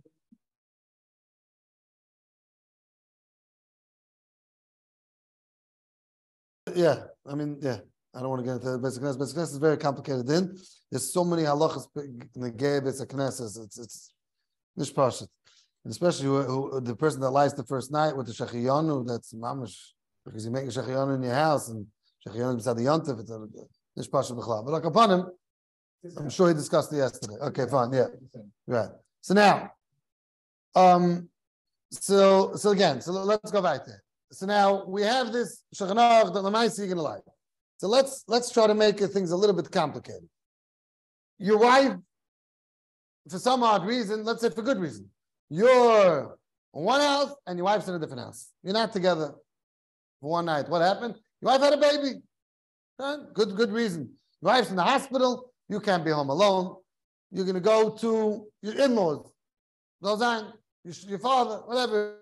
[6.76, 7.78] Yeah, I mean, yeah,
[8.14, 9.20] I don't want to get into Basic Knesset.
[9.20, 10.28] Basic is very complicated.
[10.28, 10.58] Then
[10.92, 13.58] there's so many halachas in the gay Basic Knesset.
[13.64, 14.14] It's it's
[14.78, 15.28] mishpashet,
[15.86, 19.08] and especially who, who, the person that lies the first night with the shechiyanu.
[19.08, 19.78] That's mamish
[20.26, 21.86] because you make a shechiyanu in your house and
[22.28, 23.20] shechiyanu beside the yontif.
[23.20, 23.48] It's a
[23.98, 24.66] mishpashet.
[24.66, 25.26] But like upon him,
[26.18, 27.36] I'm sure he discussed it yesterday.
[27.42, 27.94] Okay, fine.
[27.94, 28.08] Yeah,
[28.68, 28.90] right.
[29.22, 29.72] So now,
[30.76, 31.30] um,
[31.90, 34.04] so so again, so let's go back there.
[34.32, 37.24] So now we have this Shulchan that Lamaisi you're gonna like.
[37.78, 40.28] So let's let's try to make things a little bit complicated.
[41.38, 41.94] Your wife,
[43.30, 45.10] for some odd reason, let's say for good reason,
[45.50, 46.38] you're
[46.74, 48.52] in one house and your wife's in a different house.
[48.64, 49.34] You're not together
[50.22, 50.70] for one night.
[50.70, 51.16] What happened?
[51.42, 52.22] Your wife had a baby.
[53.34, 54.10] Good good reason.
[54.42, 55.52] Your wife's in the hospital.
[55.70, 56.78] You can't be home alone.
[57.32, 59.30] You're gonna go to your in-laws.
[60.02, 62.20] Your father, whatever.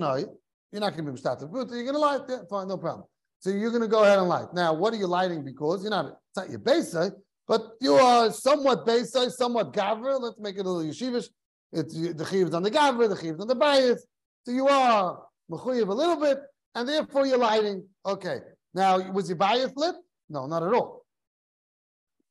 [0.00, 1.52] No, you're not going to be mishtatev.
[1.52, 2.22] But you're going to light.
[2.28, 3.06] Yeah, fine, no problem.
[3.40, 4.48] So you're going to go ahead and light.
[4.54, 5.44] Now, what are you lighting?
[5.44, 6.06] Because you're not.
[6.06, 7.10] It's not your base, eh?
[7.46, 9.28] but you are somewhat base, eh?
[9.28, 10.20] somewhat gavra.
[10.20, 11.28] Let's make it a little yeshivish.
[11.72, 14.06] It's the chiyuv's on the gavra, the chiyuv's on the bias.
[14.46, 16.38] So you are mechuyev a little bit,
[16.74, 17.86] and therefore you're lighting.
[18.06, 18.38] Okay.
[18.72, 19.96] Now, was your bias lit?
[20.28, 21.04] No, not at all.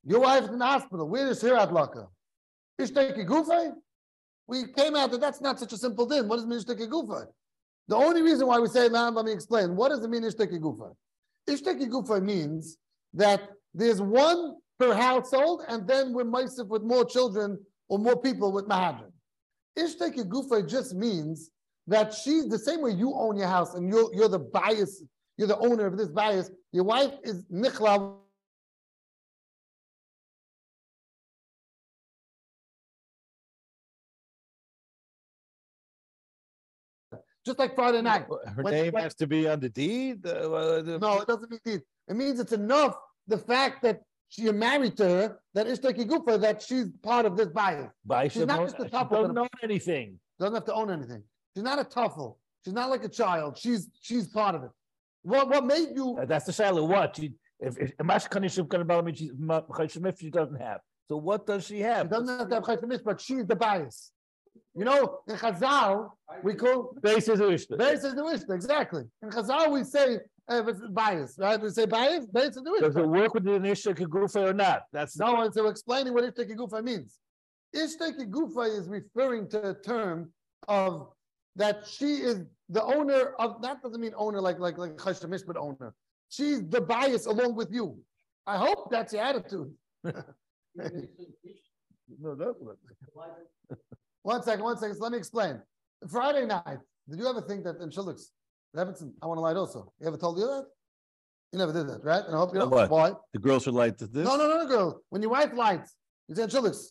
[0.06, 1.08] Your wife's in the hospital.
[1.08, 2.08] Where is her adlaka?
[2.80, 3.74] Ishteki gufay?
[4.48, 6.28] We came out that that's not such a simple din.
[6.28, 7.26] What does mean ishteki gufay?
[7.90, 9.76] The only reason why we say now, let me explain.
[9.76, 10.94] What does it mean ishteki gufa?
[11.50, 12.78] Ishteki gufa means
[13.16, 18.52] that there's one per household, and then we're meisif with more children or more people
[18.52, 19.12] with mahadran.
[19.76, 21.50] Ishteki gufa just means
[21.88, 25.04] that she's the same way you own your house and you're, you're the bias,
[25.38, 26.52] you're the owner of this bias.
[26.72, 28.18] Your wife is nichla.
[37.50, 38.28] Just like Friday night.
[38.46, 40.24] Her When- name when- has to be on the deed?
[40.24, 41.82] uh, the- No, it doesn't mean deed.
[42.08, 46.40] It means it's enough the fact that she you're married to her that Ishtaki Gufa
[46.42, 47.92] that she's part of this bias.
[48.06, 50.20] But She's not just a Don't but- know anything.
[50.38, 51.24] Doesn't have to own anything.
[51.56, 52.38] She's not a tuffle.
[52.64, 53.58] She's not like a child.
[53.58, 54.72] She's she's part of it.
[55.24, 56.86] What what made you Uh, That's the Shiloh.
[56.86, 57.16] What?
[57.16, 60.82] She, if, if, Mashkanishim can about me, she's, if she doesn't have.
[61.08, 62.06] So what does she have?
[62.06, 64.12] she doesn't have to have but she's the bias.
[64.80, 66.12] You know, in Chazal,
[66.42, 67.76] we call Basis of Ishta.
[67.78, 69.04] Beis is the Ishta, exactly.
[69.22, 71.60] In Chazal, we say uh, if it's bias, right?
[71.62, 73.08] We say bias, Beis is the Does it Ishta.
[73.10, 74.84] work with the Ishta Kagufa or not?
[74.94, 77.20] That's No, and so explaining what Ishta Gufa means.
[77.76, 80.32] Ishta Gufa is referring to a term
[80.70, 81.10] of
[81.58, 85.58] that she is the owner of, that doesn't mean owner like like like Chashamish, but
[85.58, 85.94] owner.
[86.30, 87.98] She's the bias along with you.
[88.48, 89.74] I hope that's your attitude.
[92.22, 92.78] No, that's what.
[94.30, 94.96] One second, one second.
[94.96, 95.60] So let me explain.
[96.08, 96.78] Friday night,
[97.10, 98.26] did you ever think that in Shulux,
[98.76, 99.92] Levinson, I want to light also?
[100.00, 100.66] You ever told you that?
[101.52, 102.24] You never did that, right?
[102.24, 102.70] And I hope you don't.
[102.70, 102.92] What?
[102.92, 103.14] Why?
[103.34, 104.12] The girls should light this?
[104.12, 105.02] No, no, no, no, girl.
[105.10, 105.96] When your wife lights,
[106.28, 106.90] you say Shulux,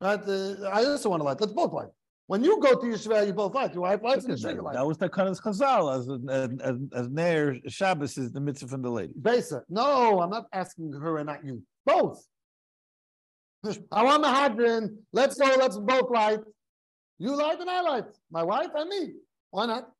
[0.00, 0.18] right?
[0.18, 1.40] Uh, I also want to light.
[1.40, 1.90] Let's both light.
[2.26, 3.72] When you go to Yeshiva, you both light.
[3.72, 4.74] Your wife lights and That light.
[4.74, 8.66] That was the kind of Chazal as as as, as Nair Shabbos is the mitzvah
[8.66, 9.12] from the lady.
[9.14, 9.62] Besa.
[9.68, 11.62] No, I'm not asking her and not you.
[11.86, 12.26] Both.
[13.92, 14.96] I want Mahadrin.
[15.12, 15.54] Let's go.
[15.56, 16.40] Let's both light.
[17.18, 18.04] You light and I light.
[18.30, 19.12] My wife and me.
[19.50, 19.90] Why not?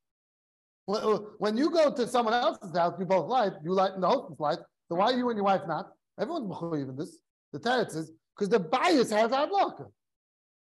[0.85, 3.53] When- uh, you go to someone else's house, you both light.
[3.63, 4.59] You light and the hostess light.
[4.87, 5.91] So why you and your wife not?
[6.19, 7.19] Everyone's mechuyev in this.
[7.53, 9.89] The teretz is because the bias has adlocker.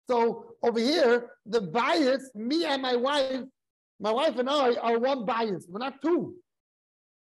[0.10, 3.42] So over here, the bias, me and my wife,
[4.00, 5.66] my wife and I are one bias.
[5.70, 6.36] We're not two.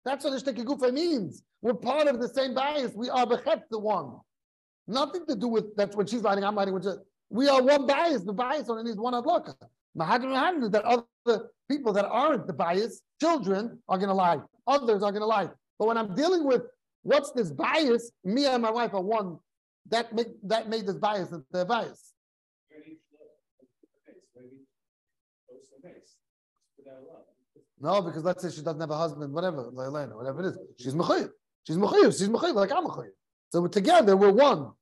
[0.05, 1.43] That's what Ishtaki Gufa means.
[1.61, 2.93] We're part of the same bias.
[2.95, 4.21] We are the one.
[4.87, 6.73] Nothing to do with that's when she's lighting, I'm lighting.
[6.73, 6.91] When she,
[7.31, 8.23] we are one bias.
[8.25, 9.55] The bias only needs one adlaka.
[9.95, 14.39] That other people that aren't the bias, children are going to lie.
[14.67, 15.49] Others are going to lie.
[15.79, 16.63] But when I'm dealing with
[17.03, 19.39] what's this bias, me and my wife are one.
[19.91, 22.13] That make that made this bias bias.
[26.85, 27.25] The love.
[27.81, 30.59] No, because let's say she doesn't have a husband, whatever, whatever it is.
[30.79, 31.31] She's mechuyev.
[31.65, 32.19] She's mechuyev.
[32.19, 33.11] She's mechuyev like I'm mechuyev.
[33.51, 34.73] So together, we're one.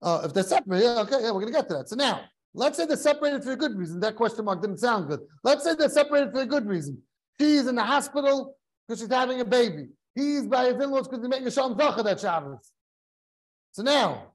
[0.00, 1.88] Uh, if they're separate, yeah, okay, yeah, we're gonna get to that.
[1.88, 2.20] So now,
[2.54, 4.00] let's say they're separated for a good reason.
[4.00, 5.20] That question mark didn't sound good.
[5.42, 7.02] Let's say they're separated for a good reason.
[7.40, 8.56] She's in the hospital
[8.86, 9.88] because she's having a baby.
[10.14, 12.72] He's by his in-laws because he's making a shalom zacha that Shabbos.
[13.72, 14.32] So now,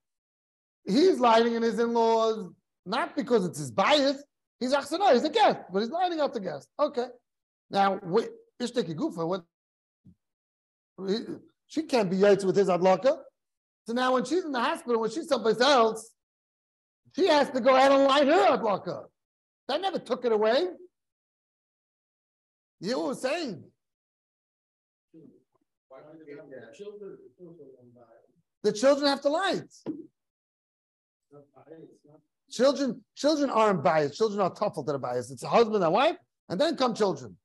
[0.86, 2.50] he's lying in his in-laws
[2.86, 4.24] not because it's his bias.
[4.60, 6.70] He's achsana, he's a guest, but he's lining up the guest.
[6.80, 7.08] Okay.
[7.70, 8.30] Now, wait,
[8.62, 9.44] Ishteki Gufa, what?
[11.68, 13.18] She can't be yaitz with his adlaka.
[13.86, 16.12] So now, when she's in the hospital, when she's someplace else,
[17.16, 19.06] she has to go ahead and light her adlaka.
[19.68, 20.68] That never took it away.
[22.80, 23.64] You I'm saying?
[28.64, 29.64] The children have to light.
[32.50, 34.16] Children, children aren't biased.
[34.16, 35.32] Children are tougher that are biased.
[35.32, 36.18] It's a husband and wife,
[36.50, 37.36] and then come children.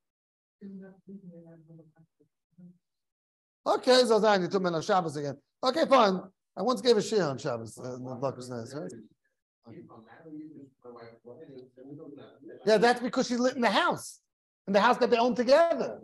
[3.66, 5.36] Okay, so Zazan, you took me on Shabbos again.
[5.62, 6.20] Okay, fine.
[6.56, 7.78] I once gave a share on Shabbos.
[7.78, 8.90] Uh, the Bacchus Nest, right?
[12.66, 14.20] Yeah, that's because she lit in the house,
[14.66, 16.00] in the house that they own together.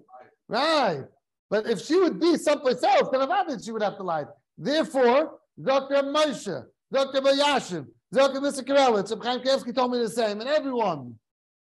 [0.49, 1.05] Right.
[1.51, 4.27] But if she would be someplace else, then obviously she would have to light.
[4.59, 6.03] Therefore, Dr.
[6.03, 7.21] Moshe, Dr.
[7.21, 8.41] Bayashim, Dr.
[8.41, 8.63] Mr.
[8.63, 11.15] Karelitz, Reb Chaim Kanievsky told me the same, and everyone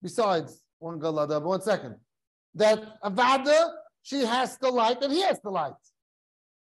[0.01, 1.95] besides one but one second,
[2.55, 3.71] that Avada,
[4.03, 5.73] she has to light and he has to light.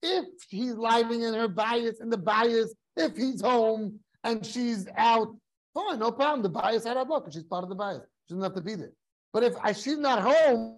[0.02, 5.36] If he's lighting in her bias, and the bias, if he's home and she's out,
[5.74, 6.42] fine, no problem.
[6.42, 8.02] The bias had a block, she's part of the bias.
[8.28, 8.94] She doesn't have to be there.
[9.34, 10.78] But if I, she's not home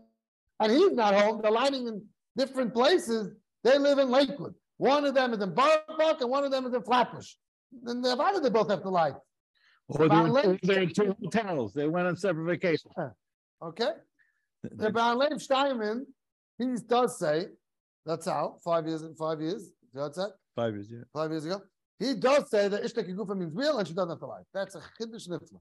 [0.60, 2.04] and he's not home, they're lighting in
[2.38, 3.30] different places.
[3.64, 4.56] They live in Lakewood.
[4.78, 7.34] One of them is in Borough and one of them is in Flatbush.
[7.84, 9.14] Then the Avada, they both have to light.
[9.88, 10.60] Or they're, Lake.
[10.64, 11.74] they're in two hotels.
[11.74, 12.94] They went on separate vacations.
[13.62, 13.92] Okay?
[14.64, 16.06] The Lev Steinman,
[16.58, 17.48] he does say,
[18.06, 21.00] that's how, five years, five years, that's that, Five years, yeah.
[21.14, 21.62] five years ago.
[22.00, 24.42] He does say that Ishtek Gufa means real and she doesn't have to lie.
[24.54, 25.60] That's a chiddush nifla.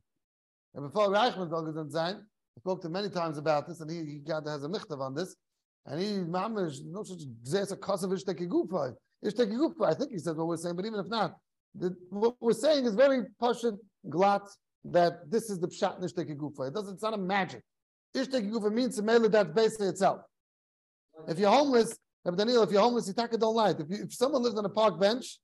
[0.74, 3.98] And before Reichman Dogazan Zain, I spoke to him many times about this, and he,
[4.12, 5.37] he got has a michtav on this,
[5.87, 8.94] and he mamish no such zes a cause of Ishtek Gufa.
[9.24, 11.35] Ishtek Gufa, I think he said what we're saying, but even if not,
[11.74, 13.76] the, what we're saying is very pashut
[14.09, 14.42] glat
[14.85, 16.68] that this is the pshat in Ishtek Gufa.
[16.68, 16.94] It doesn't.
[16.94, 17.62] It's not a magic.
[18.16, 20.22] Ishtek Gufa means to mail that's basically itself.
[21.29, 23.80] If you're homeless, Rabbi Daniel, if you're homeless, you taka don't light.
[23.80, 25.38] If, you, if someone lives on a park bench,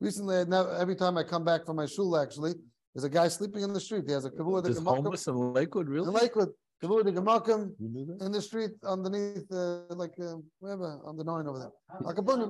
[0.00, 2.54] recently, never, every time I come back from my shul, actually,
[2.94, 4.04] there's a guy sleeping in the street.
[4.06, 6.08] He has a kavua de homeless in Lakewood, really?
[6.08, 6.12] in?
[6.12, 6.50] Lakewood,
[6.82, 8.26] kavua de gemakim You knew that?
[8.26, 12.00] in the street underneath, uh, like uh, wherever on the nine over there.
[12.00, 12.46] Like a bunny.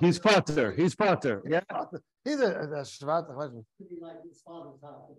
[0.00, 0.72] He's Potter.
[0.72, 1.42] He's Potter.
[1.46, 1.60] Yeah.
[2.24, 3.30] He's a, a shvat.
[3.30, 3.66] I weiß nicht.
[3.76, 5.12] Could be like his father's house.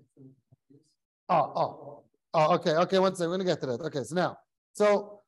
[1.32, 3.82] Oh, oh, oh, okay, okay, one second, we're gonna get to that.
[3.82, 4.38] Okay, so now,
[4.74, 5.19] so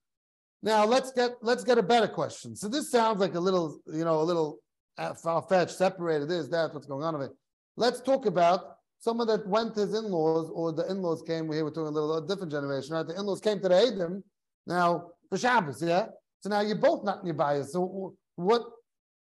[0.64, 2.56] now let's get, let's get a better question.
[2.56, 4.60] So this sounds like a little, you know, a little
[4.98, 7.32] uh, far-fetched, separated, this, that, what's going on of it.
[7.78, 11.72] Let's talk about someone that went his in-laws or the in-laws came, we here we're
[11.72, 13.08] talking a little, a different generation, right?
[13.08, 14.24] The in-laws came to the Adam
[14.68, 16.06] now for Shabbos, yeah?
[16.42, 17.74] So now you're both not in your bias.
[17.74, 18.64] So what?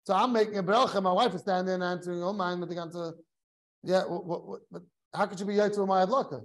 [0.05, 1.01] So I'm making a bracha.
[1.01, 3.13] My wife is standing there and answering, "Oh, mine," but they got to,
[3.83, 4.03] yeah.
[4.03, 4.81] What, what, what,
[5.13, 6.41] how could you be with my adlaka?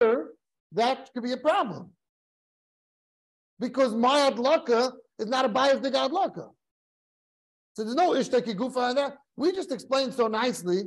[0.00, 1.90] That could be a problem
[3.58, 6.50] because my adlaka is not a bias the adlaka.
[7.74, 9.16] So there's no ishtaki gufa in that.
[9.36, 10.84] We just explained so nicely,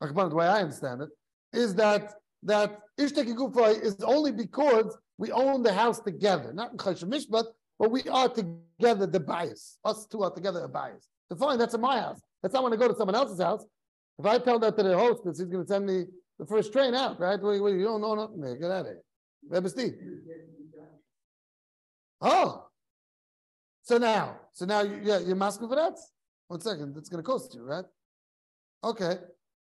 [0.00, 1.10] the way I understand it,
[1.52, 6.78] is that that ishtaki gufa is only because we own the house together, not in
[6.78, 7.44] chayshim mishpat,
[7.78, 9.78] but we are together the bias.
[9.84, 11.08] Us two are together a bias.
[11.30, 12.20] So fine, that's in my house.
[12.42, 13.64] That's not when I go to someone else's house.
[14.18, 16.04] If I tell that to the host, he's going to send me
[16.38, 17.40] the first train out, right?
[17.40, 18.56] Well, you don't know nothing there.
[18.56, 19.02] Get out of here.
[19.48, 19.94] Rebbe Steve.
[22.20, 22.66] Oh.
[23.82, 25.94] So now, so now, you, yeah, you're masking for that?
[26.48, 27.84] One second, that's going to cost you, right?
[28.82, 29.18] Okay.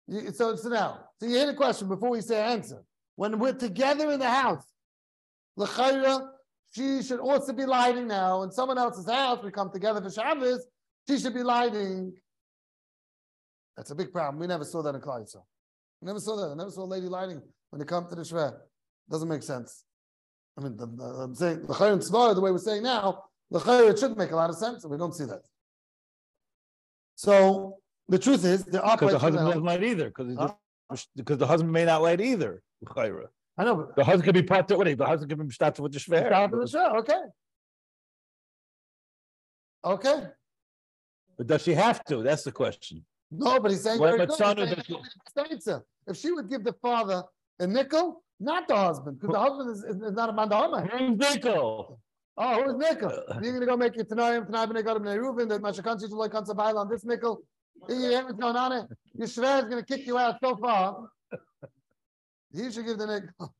[0.06, 2.82] You, so, so now, so you hear the question before we say answer.
[3.16, 4.64] When we're together in the house,
[5.56, 6.28] l'chayra,
[6.72, 8.42] she should also be lighting now.
[8.42, 10.66] In someone else's house, we come together for Shabbos,
[11.08, 12.12] she should be lighting.
[13.76, 14.40] That's a big problem.
[14.40, 15.44] We never saw that in Klai so.
[16.00, 16.50] We never saw that.
[16.50, 18.56] I never saw a lady lighting when it comes to the Shver.
[19.10, 19.84] Doesn't make sense.
[20.58, 23.58] I mean, the, the, I'm saying the and Tzvar, the way we're saying now, the
[23.58, 25.42] Chayr, it should make a lot of sense, and we don't see that.
[27.14, 27.76] So
[28.08, 30.54] the truth is, there are Because the husband doesn't light either, because Huh?
[31.16, 32.62] because the husband may not light either.
[32.84, 33.26] Chayra.
[33.58, 34.98] I know, but The husband could be part of it.
[34.98, 36.26] The husband could be started with the shver.
[36.28, 37.22] Stop in the Shver, okay.
[39.84, 40.26] Okay.
[41.36, 42.22] But does she have to?
[42.22, 43.04] That's the question.
[43.30, 44.28] No, but he's saying, Well, good.
[44.28, 45.82] He's saying is that nobody states it.
[46.06, 47.24] if she would give the father
[47.58, 50.90] a nickel, not the husband, because the husband is, is, is not a man da'amah.
[50.90, 51.98] Who's Nickel?
[52.38, 53.22] Oh, who's nickel?
[53.28, 56.14] Uh, You're gonna go make your when they got him in Reuven, that Mashakansi to
[56.14, 57.40] like Kansabaila on this nickel.
[57.88, 58.86] You hear what's going on it.
[59.14, 61.08] Your shver is gonna kick you out so far.
[62.52, 63.54] He should give the nickel.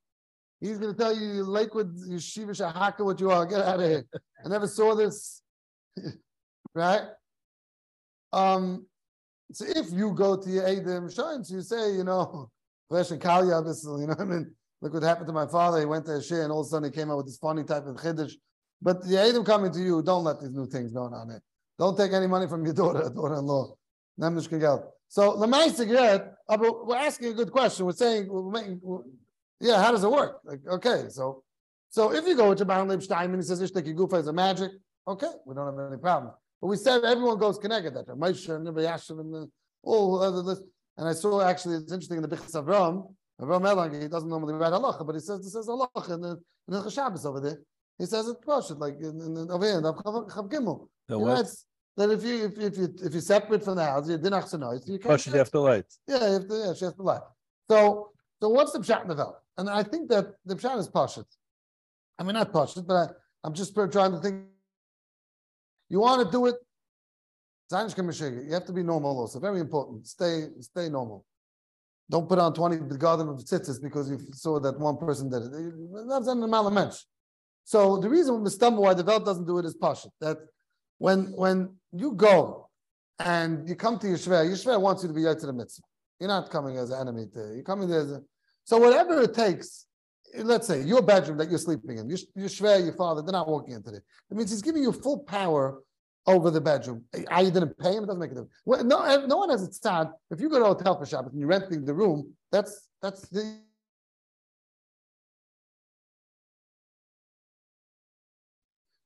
[0.61, 3.47] He's gonna tell you, you Lakewood, you Shiva Shahaka, what you are.
[3.47, 4.05] Get out of here.
[4.45, 5.41] I never saw this.
[6.75, 7.03] right?
[8.33, 8.87] Um,
[9.53, 12.51] so if you go to your Adam Shines, you say, you know,
[12.91, 15.81] Vesh and Kalya, this, you know, what I mean, look what happened to my father.
[15.81, 17.39] He went to a share and all of a sudden he came out with this
[17.39, 18.33] funny type of chiddush.
[18.83, 21.43] But the Adam coming to you, don't let these new things going on there.
[21.79, 23.75] Don't take any money from your daughter, daughter-in-law.
[25.09, 27.87] So Lamaisa Gret, uh, but we're asking a good question.
[27.87, 29.05] We're saying, we're making, we're-
[29.61, 30.41] yeah, how does it work?
[30.45, 31.43] Like, okay, so
[31.89, 34.71] so if you go to Baron Lipstein and he says Ishtaki Gufa is a magic,
[35.09, 36.35] okay, we don't have any problem.
[36.67, 39.49] But we said everyone goes connected that Moshe and Rabbi and
[39.85, 40.63] all other list.
[40.97, 44.55] And I saw actually it's interesting in the Birchas Avram, Avram Erlanger, he doesn't normally
[44.55, 46.31] write halacha, but he says this says halacha in the
[46.67, 47.61] in the Shabbos over there.
[47.99, 50.89] He says it's Pashut, like in, in, in, over here in the Chav Gimel.
[51.07, 51.47] The He what?
[51.99, 54.89] that if you if, if you if you're separate from the house, you're dinach sanois,
[54.89, 55.21] you can't.
[55.21, 55.85] She'd have to light.
[56.09, 57.21] Yeah, you have to, yeah, she has to lie.
[57.71, 58.11] So,
[58.43, 59.33] so what's the pshat the?
[59.57, 61.27] And I think that the pshat is pashut.
[62.19, 63.07] I mean, not pashut, but I,
[63.45, 64.47] I'm just trying to think.
[65.89, 66.57] You want to do it,
[67.71, 69.41] you have to be normal also.
[69.41, 70.07] Very important.
[70.07, 71.25] Stay, stay normal.
[72.09, 75.43] Don't put on 20 the garden of tzitzis because you saw that one person did
[75.43, 76.09] it.
[76.09, 76.99] That's an mensch.
[77.65, 80.13] So the reason we why the belt doesn't do it is pashut.
[80.21, 80.39] That
[80.99, 82.71] when when you go
[83.19, 85.83] and you come to Yeshua, Yeshua wants you to be yet to the mitzvah.
[86.21, 88.23] You're not coming as an enemy you're coming there as a
[88.67, 89.87] so whatever it takes,
[90.39, 93.49] let's say your bedroom that you're sleeping in, your, your shver, your father, they're not
[93.49, 94.03] walking into it.
[94.31, 95.81] It means he's giving you full power
[96.27, 97.05] over the bedroom.
[97.31, 98.53] I didn't pay him, it doesn't make a difference.
[98.65, 100.09] Well, no, eh, no one has it sad.
[100.31, 103.29] If you go to a hotel for Shabbat and you're renting the room, that's that's
[103.29, 103.61] the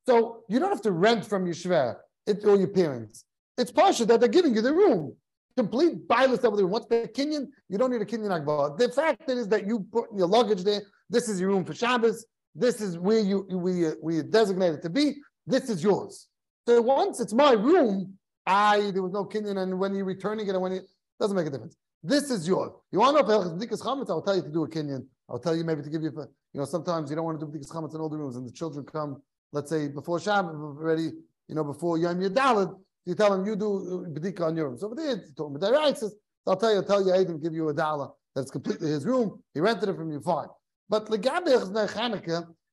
[0.07, 3.25] so you don't have to rent from your shver or your parents.
[3.59, 5.15] It's partial that they're giving you the room.
[5.57, 6.73] Complete bilus over the room.
[6.73, 7.49] What's the kinyan?
[7.69, 8.77] You don't need a kinyan akbar.
[8.79, 10.81] The fact is that you put your luggage there.
[11.11, 12.25] This is your room for Shabbos.
[12.55, 15.17] This is where you we we designated to be.
[15.47, 16.29] This is yours.
[16.67, 18.15] So once it's my room,
[18.47, 20.85] I there was no kinyan, and when you're returning it and when it
[21.21, 21.77] doesn't make a difference.
[22.03, 22.71] This is yours.
[22.93, 24.09] You want to know if Chametz?
[24.09, 25.05] I'll tell you to do a kinyan.
[25.29, 27.53] I'll tell you maybe to give you, you know, sometimes you don't want to do
[27.53, 29.21] B'dikas Chametz in all the rooms, and the children come,
[29.53, 31.11] let's say before Shabbat already,
[31.49, 34.79] you know, before Yom Yadalad, you tell them you do uh, B'dika on your room.
[34.79, 36.05] So over there, me the rights.
[36.47, 39.43] I'll tell you, I'll tell you, Adam give you a dollar that's completely his room.
[39.53, 40.49] He rented it from you, fine.
[40.91, 41.09] But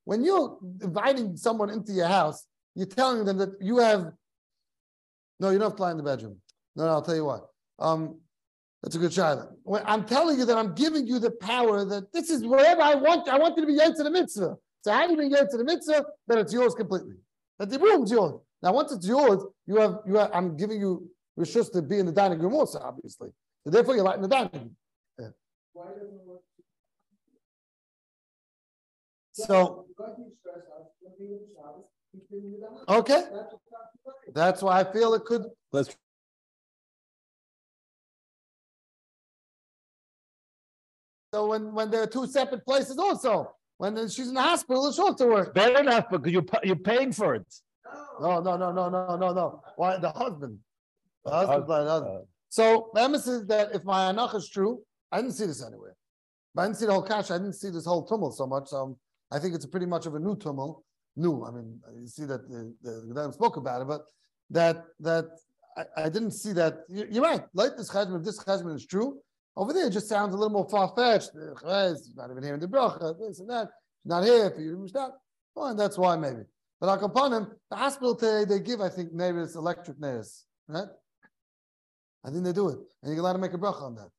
[0.04, 4.12] when you're inviting someone into your house, you're telling them that you have.
[5.40, 6.36] No, you don't have to lie in the bedroom.
[6.74, 7.46] No, no, I'll tell you what.
[7.78, 8.18] Um,
[8.82, 9.16] that's a good.
[9.62, 12.94] When I'm telling you that I'm giving you the power that this is whatever I
[12.96, 13.28] want.
[13.28, 14.56] I want you to be yet to the mitzvah.
[14.82, 16.04] So how do you yet to the mitzvah?
[16.26, 17.14] That it's yours completely.
[17.58, 18.40] That the room's yours.
[18.62, 20.30] Now, once it's yours, you have you have.
[20.32, 21.08] I'm giving you
[21.38, 23.30] rishus to be in the dining room also, obviously.
[23.64, 24.76] So therefore, you're lighting the dining room.
[25.18, 25.28] Yeah.
[25.72, 26.40] Why doesn't it work?
[26.42, 26.96] So Because you stress out, when
[28.86, 29.84] we in Shabbos, we can do that.
[32.88, 34.34] okay, That's what's not too late.
[34.34, 35.44] that's why I feel it could.
[35.72, 35.96] Let's
[41.34, 44.98] So when when there are two separate places, also when she's in the hospital, it's
[44.98, 45.54] also work.
[45.54, 47.54] Better enough because you're you're paying for it.
[48.20, 49.62] No, no, no, no, no, no, no.
[49.76, 50.58] Why the husband?
[51.24, 52.24] The husband, Uh, the husband.
[52.48, 54.82] So the emphasis is that if my anach is true,
[55.12, 55.94] I didn't see this anywhere.
[56.54, 57.30] But I didn't see the whole cash.
[57.30, 58.68] I didn't see this whole tumult so much.
[58.68, 58.98] So
[59.30, 60.82] I think it's pretty much of a new tumult.
[61.16, 61.44] New.
[61.44, 64.02] I mean, you see that the the, Gedalim spoke about it, but
[64.50, 65.24] that that
[65.76, 66.84] I, I didn't see that.
[66.88, 67.42] you- You're right.
[67.54, 69.18] Like this cheshbon, if this cheshbon is true,
[69.56, 71.30] over there it just sounds a little more far fetched.
[71.34, 73.68] Not even hearing the bracha, this and that.
[74.04, 75.20] Not here for you stop.
[75.54, 76.42] Well, and that's why maybe.
[76.80, 80.86] But like upon him, the hospital today they give, I think, neighbors electric neighbors, right?
[82.24, 84.10] I think they do it, and you're allowed to make a bracha on that.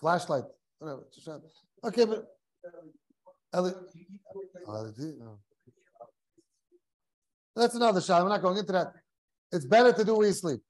[0.00, 0.44] Flashlight,
[0.80, 1.04] whatever.
[1.28, 1.38] Uh,
[1.88, 2.26] okay, but
[7.54, 8.22] That's another shot.
[8.22, 8.92] We're not going into that.
[9.50, 10.60] It's better to do where you sleep.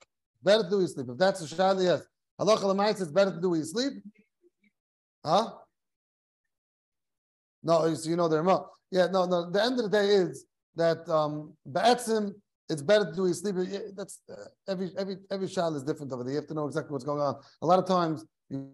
[0.43, 1.07] Better to do where you sleep.
[1.09, 2.03] If that's a shot, yes.
[2.39, 3.93] Allah Alamites, it's better to do where you sleep.
[5.25, 5.51] Huh?
[7.63, 8.69] No, so you know they're not.
[8.91, 9.51] Yeah, no, no.
[9.51, 11.55] The end of the day is that um
[12.69, 13.57] it's better to do you sleep.
[13.95, 14.35] That's uh,
[14.67, 16.33] every every every shot is different over there.
[16.33, 17.37] You have to know exactly what's going on.
[17.61, 18.71] A lot of times you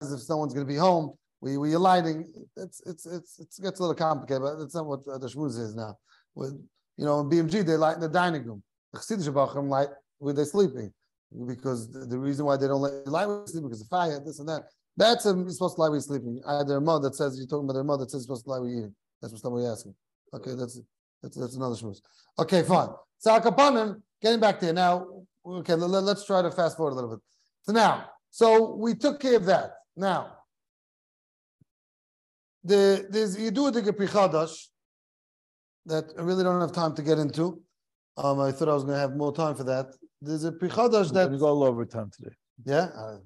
[0.00, 1.12] as if someone's going to be home.
[1.40, 2.26] We we are lighting.
[2.56, 5.58] It's it's it's it gets a little complicated, but that's not what uh, the shmuz
[5.58, 5.96] is now.
[6.34, 6.52] With
[6.96, 8.62] you know, in BMG they light in the dining room.
[8.92, 9.88] The Chassidish Bachram light
[10.18, 10.92] when they're sleeping
[11.46, 14.40] because the, the reason why they don't let light when sleeping because of fire, this
[14.40, 14.62] and that.
[14.96, 16.40] That's a, you're supposed to lie when you're sleeping.
[16.44, 18.50] Either a mother that says you're talking about their mother that says you're supposed to
[18.50, 18.94] lie when you're eating.
[19.22, 19.94] That's what somebody asking.
[20.34, 20.80] Okay, that's
[21.22, 22.00] that's that's another shmuz.
[22.38, 22.88] Okay, fine.
[23.18, 25.06] So Akapanim, getting back there now.
[25.46, 27.20] Okay, let, let's try to fast forward a little bit.
[27.62, 29.72] So now, so we took care of that.
[29.98, 30.20] Now,
[32.62, 34.68] the there's you do a digga prichadash
[35.86, 37.60] that I really don't have time to get into.
[38.16, 39.86] Um, I thought I was going to have more time for that.
[40.20, 42.34] There's a Pichadash that gonna go all over time today.
[42.64, 43.18] yeah, uh,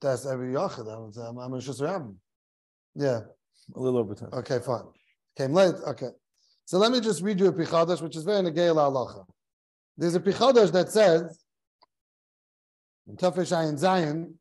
[0.00, 0.86] that's every yachid.
[0.88, 2.18] I'm I'm, I'm.
[2.94, 3.20] Yeah.
[3.74, 4.30] A little over time.
[4.32, 4.84] Okay, fine.
[5.36, 5.74] Came late.
[5.86, 6.08] Okay.
[6.64, 9.24] So let me just read you a pichadash, which is very negay halacha.
[9.96, 11.38] There's a pichadash that says
[13.06, 14.38] in Tafish Ayin Zion,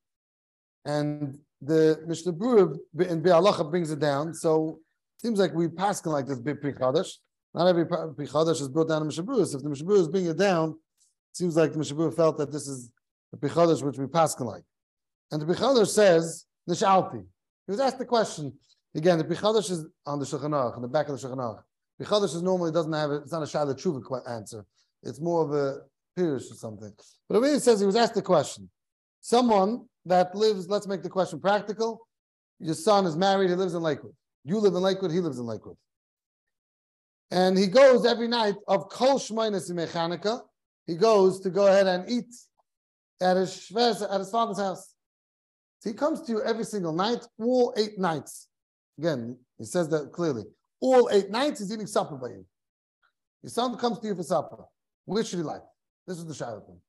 [0.85, 4.33] and the Mishnah Berurah in Be'alacha brings it down.
[4.33, 4.79] So
[5.17, 7.17] it seems like we pass like this big pichadash.
[7.53, 9.45] Not every pichadash is brought down in Mishnah Berurah.
[9.45, 12.15] So if the Mishnah Berurah is bringing it down, it seems like the Mishnah Berurah
[12.15, 12.91] felt that this is
[13.31, 14.63] the pichadash which we pass like.
[15.31, 17.23] And the pichadash says nishalti.
[17.67, 18.53] He was asked the question
[18.95, 19.17] again.
[19.17, 21.61] The pichadash is on the Shulchan Aruch, on the back of the Shulchan Aruch.
[22.01, 23.21] Pichadash is normally doesn't have it.
[23.23, 24.65] It's not a shalat tshuva answer.
[25.03, 25.81] It's more of a
[26.17, 26.91] pirush or something.
[27.29, 28.69] But it really says he was asked the question.
[29.21, 32.07] Someone that lives, let's make the question practical.
[32.59, 34.13] Your son is married, he lives in Lakewood.
[34.43, 35.77] You live in Lakewood, he lives in Lakewood.
[37.31, 40.41] And he goes every night of Kol Shmoinis in Mechanica.
[40.85, 42.33] He goes to go ahead and eat
[43.21, 44.93] at his at his father's house.
[45.79, 48.47] So he comes to you every single night, all eight nights.
[48.99, 50.43] Again, he says that clearly.
[50.81, 52.45] All eight nights he's eating supper by you.
[53.43, 54.63] Your son comes to you for supper.
[55.05, 55.61] Which should he like?
[56.07, 56.79] This is the shadow thing.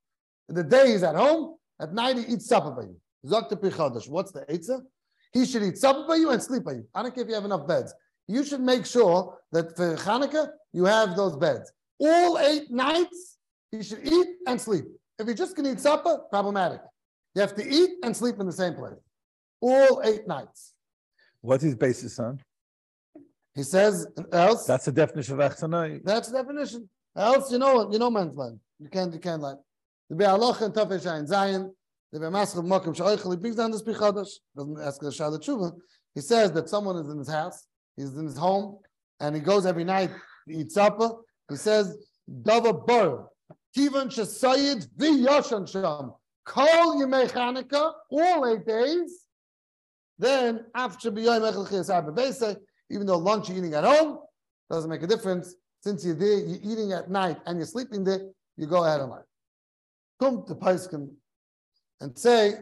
[0.49, 2.97] In the day he's at home, at night he eats supper by you.
[3.25, 4.09] Zakta Pichadash.
[4.09, 4.81] What's the Eitzah?
[5.31, 6.87] He should eat supper by you and sleep by you.
[6.93, 7.93] I don't care if you have enough beds.
[8.27, 11.71] You should make sure that for Hanukkah you have those beds.
[11.99, 13.37] All eight nights
[13.71, 14.85] he should eat and sleep.
[15.17, 16.81] If you're just going to eat supper, problematic.
[17.35, 18.99] You have to eat and sleep in the same place.
[19.61, 20.73] All eight nights.
[21.41, 22.39] What's his basis on?
[23.55, 24.65] He says else.
[24.65, 26.01] That's the definition of achzana.
[26.03, 26.89] That's the definition.
[27.15, 28.59] Else, you know, you know man's land.
[28.79, 29.55] You can't, you can't lie.
[30.09, 31.73] The Be'aloch and Tafesh Zion,
[32.13, 34.29] the Be'maschel Mokim Sha'oichel, he brings down this Pichadash.
[34.55, 35.73] Doesn't ask the Tshuva.
[36.13, 37.65] He says that someone is in his house,
[37.97, 38.77] he's in his home,
[39.19, 40.11] and he goes every night
[40.47, 41.09] to eat supper.
[41.49, 41.97] He says,
[42.29, 43.29] Dava Bor,
[43.75, 46.13] Kivan Shasayid V'yoshan Sham,
[46.45, 49.23] Kol Yemei Chanukah, all eight days.
[50.19, 52.57] Then, after B'yoyim Echel Chiyas Abba Beise,
[52.91, 54.19] even though lunch you're eating at home,
[54.69, 55.55] doesn't make a difference.
[55.81, 58.21] Since you're there, you're eating at night and you're sleeping there,
[58.55, 59.23] you go ahead and light.
[60.19, 61.09] Come to Paiskin
[62.03, 62.55] and say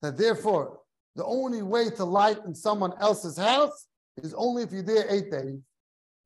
[0.00, 0.80] that therefore
[1.14, 3.86] the only way to light in someone else's house
[4.16, 5.60] is only if you're there eight days.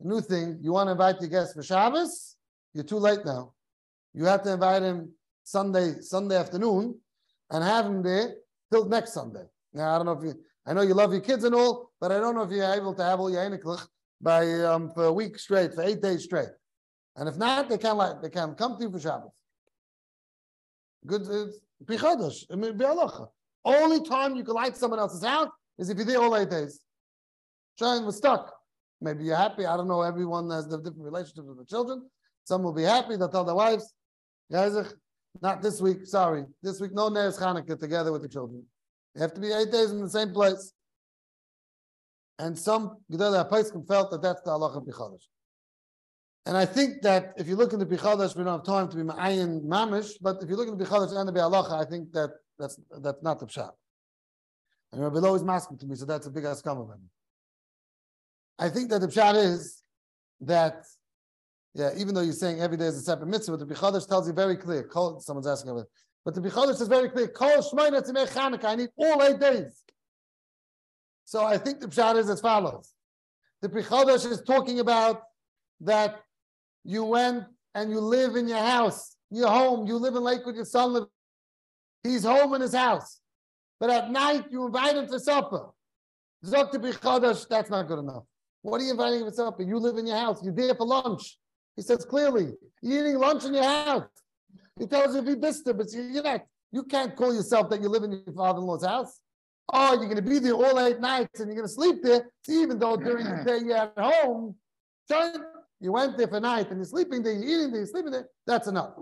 [0.01, 2.37] A new thing, you want to invite your guest for Shabbos,
[2.73, 3.53] you're too late now.
[4.15, 5.13] You have to invite him
[5.45, 6.99] Sunday, Sunday afternoon
[7.51, 8.35] and have him there
[8.73, 9.45] till next Sunday.
[9.75, 10.35] Now I don't know if you
[10.67, 12.95] I know you love your kids and all, but I don't know if you're able
[12.95, 13.87] to have all your Einiklach
[14.21, 16.51] by um, for a week straight, for eight days straight.
[17.17, 19.33] And if not, they can't like they can't come to you for Shabbos.
[21.07, 21.27] Good,
[21.89, 22.81] I mean,
[23.65, 26.81] Only time you can light someone else's house is if you're there all eight days.
[27.79, 28.53] Shine was stuck.
[29.01, 29.65] Maybe you're happy.
[29.65, 30.03] I don't know.
[30.03, 32.09] Everyone has different relationships with the children.
[32.45, 33.17] Some will be happy.
[33.17, 33.95] They'll tell their wives,
[34.51, 36.05] not this week.
[36.07, 38.63] Sorry, this week no Neres Hanukkah together with the children.
[39.15, 40.73] You have to be eight days in the same place.
[42.39, 45.27] And some Gedolei Apaiskim felt that that's the halacha of Bichadash.
[46.47, 49.03] And I think that if you look into Bichadash, we don't have time to be
[49.03, 52.79] Ma'ayin Mamish, but if you look into Bichadash and the halacha, I think that that's
[53.01, 53.71] that's not the pshat.
[54.93, 57.11] And Rabbi Lo is masking to me, so that's a big askam of him.
[58.59, 59.83] I think that the pshat is
[60.41, 60.85] that,
[61.75, 64.27] yeah, even though you're saying every day is a separate mitzvah, but the Bichadash tells
[64.27, 64.89] you very clear.
[65.21, 65.89] Someone's asking about it.
[66.25, 67.29] But the Bichadash is very clear.
[67.29, 68.65] Kol Shmoyna Chanukah.
[68.65, 69.83] I need all eight days.
[71.25, 72.93] So I think the pshat is as follows.
[73.63, 75.23] The Bichadash is talking about
[75.83, 76.21] that
[76.85, 80.65] you went and you live in your house, your home, you live in Lakewood, your
[80.65, 81.07] son lives,
[82.03, 83.21] he's home in his house.
[83.79, 85.69] But at night you invite him for supper.
[86.43, 88.25] That's not good enough.
[88.63, 89.63] What are you inviting him for supper?
[89.63, 91.39] You live in your house, you're there for lunch.
[91.77, 92.53] He says clearly,
[92.83, 94.05] you're eating lunch in your house.
[94.79, 97.89] He tells you if you disturb, but you're not, you can't call yourself that you
[97.89, 99.21] live in your father-in-law's house.
[99.73, 102.27] Oh, you're going to be there all eight nights and you're going to sleep there.
[102.49, 104.57] Even though during the day you're at home,
[105.81, 108.29] you went there for night and you're sleeping there, you're eating there, you're sleeping there,
[108.47, 108.95] that's enough.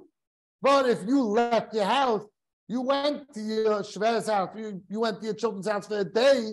[0.62, 2.24] But if you left your house,
[2.68, 6.04] you went to your Shver's house, you, you went to your children's house for a
[6.04, 6.52] day,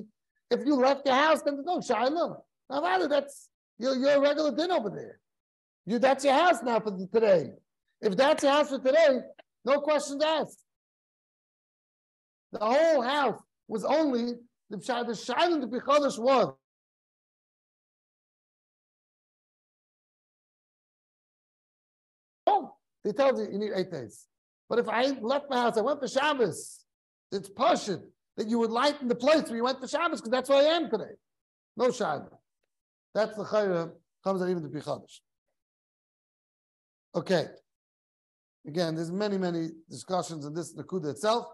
[0.51, 2.43] if you left your house, then no Shiloh.
[2.69, 5.19] Now, that's you're, you're regular din over there.
[5.85, 7.51] You, that's your house now for today.
[8.01, 9.19] If that's your house for today,
[9.65, 10.59] no questions asked.
[12.51, 14.33] The whole house was only
[14.69, 16.53] the the shining the Bichodesh was.
[23.05, 24.27] He tells you you need eight days.
[24.67, 26.83] But if I left my house, I went for Shabbos,
[27.31, 28.01] it's Pashit
[28.37, 30.75] that you would lighten the place where you went for Shabbos because that's where I
[30.75, 31.13] am today.
[31.77, 32.29] No Shabbos.
[33.13, 33.91] That's the Chayra
[34.23, 35.19] comes out even to be Bichodesh.
[37.15, 37.45] Okay.
[38.67, 41.45] Again, there's many, many discussions in this Nakuda itself,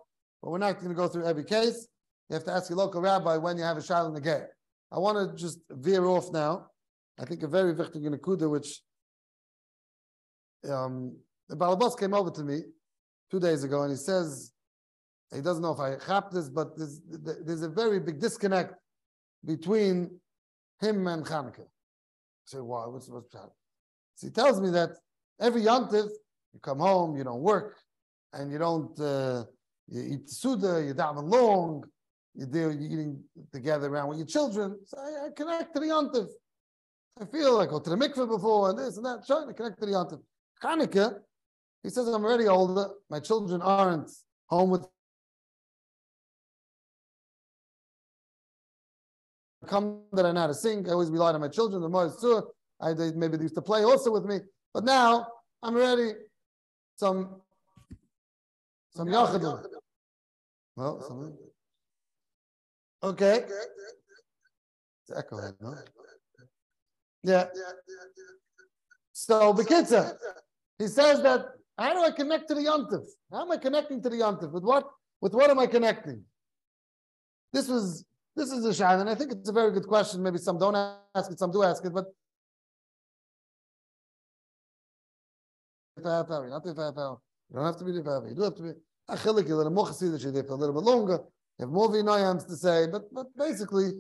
[0.42, 1.88] but we're not going to go through every case.
[2.30, 4.44] You have to ask your local rabbi when you have a the gate.
[4.92, 6.68] I want to just veer off now.
[7.20, 8.82] I think a very wichtige Nakuda, which
[10.70, 11.18] um,
[11.52, 12.62] the Balabas came over to me
[13.30, 14.54] two days ago and he says,
[15.36, 17.02] he doesn't know if I chap this, but there's,
[17.46, 18.74] there's a very big disconnect
[19.46, 20.10] between
[20.80, 21.60] him and Chanukah.
[21.60, 22.88] I say, why?
[22.88, 23.50] What's, what's that?
[24.16, 24.92] So he tells me that
[25.42, 26.08] every yontif
[26.54, 27.78] you come home, you don't work,
[28.34, 29.44] and you don't uh,
[29.88, 31.84] you eat suda, you daven long,
[32.34, 33.22] you do you're eating
[33.52, 34.78] together around with your children.
[34.86, 36.28] So I, I connect to the yontif.
[37.22, 39.26] I feel like I go to the mikveh before and this and that.
[39.28, 40.22] Trying to connect to the yontif.
[40.64, 41.16] Hanukkah,
[41.84, 42.88] he says, I'm already older.
[43.10, 44.12] My children aren't
[44.48, 44.86] home with
[49.68, 50.88] come that I know how to sing.
[50.88, 51.82] I always relied on my children.
[51.82, 52.12] The more
[52.82, 54.40] I they maybe they used to play also with me.
[54.74, 55.28] But now
[55.62, 56.14] I'm ready
[56.96, 57.42] some
[58.92, 59.64] some yachadim.
[60.76, 61.34] Well.
[63.04, 63.46] Okay.
[65.08, 65.76] It's echoing, no?
[67.24, 67.46] Yeah.
[69.14, 70.16] So Bekitza,
[70.78, 71.46] he says that
[71.82, 73.06] how do I connect to the yontif?
[73.32, 74.52] How am I connecting to the yontif?
[74.52, 74.88] With what?
[75.22, 76.24] With what am I connecting?
[77.54, 78.06] This was
[78.36, 80.24] this is a shad, and I think it's a very good question.
[80.24, 80.76] Maybe some don't
[81.16, 82.06] ask it, some do ask it, but.
[85.98, 88.26] You don't have to be the.
[88.30, 88.72] You do have to be
[89.10, 91.20] a chilik, a little more chassidus, you for a little bit longer.
[91.60, 93.92] You have more v'inoyams to say, but but basically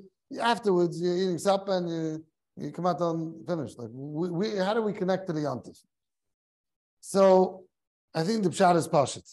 [0.41, 2.25] afterwards you're eating supper and you
[2.57, 3.77] you come out on finished.
[3.77, 5.77] Like we, we how do we connect to the yantif?
[7.01, 7.65] So
[8.14, 9.30] I think the pshat is pashit.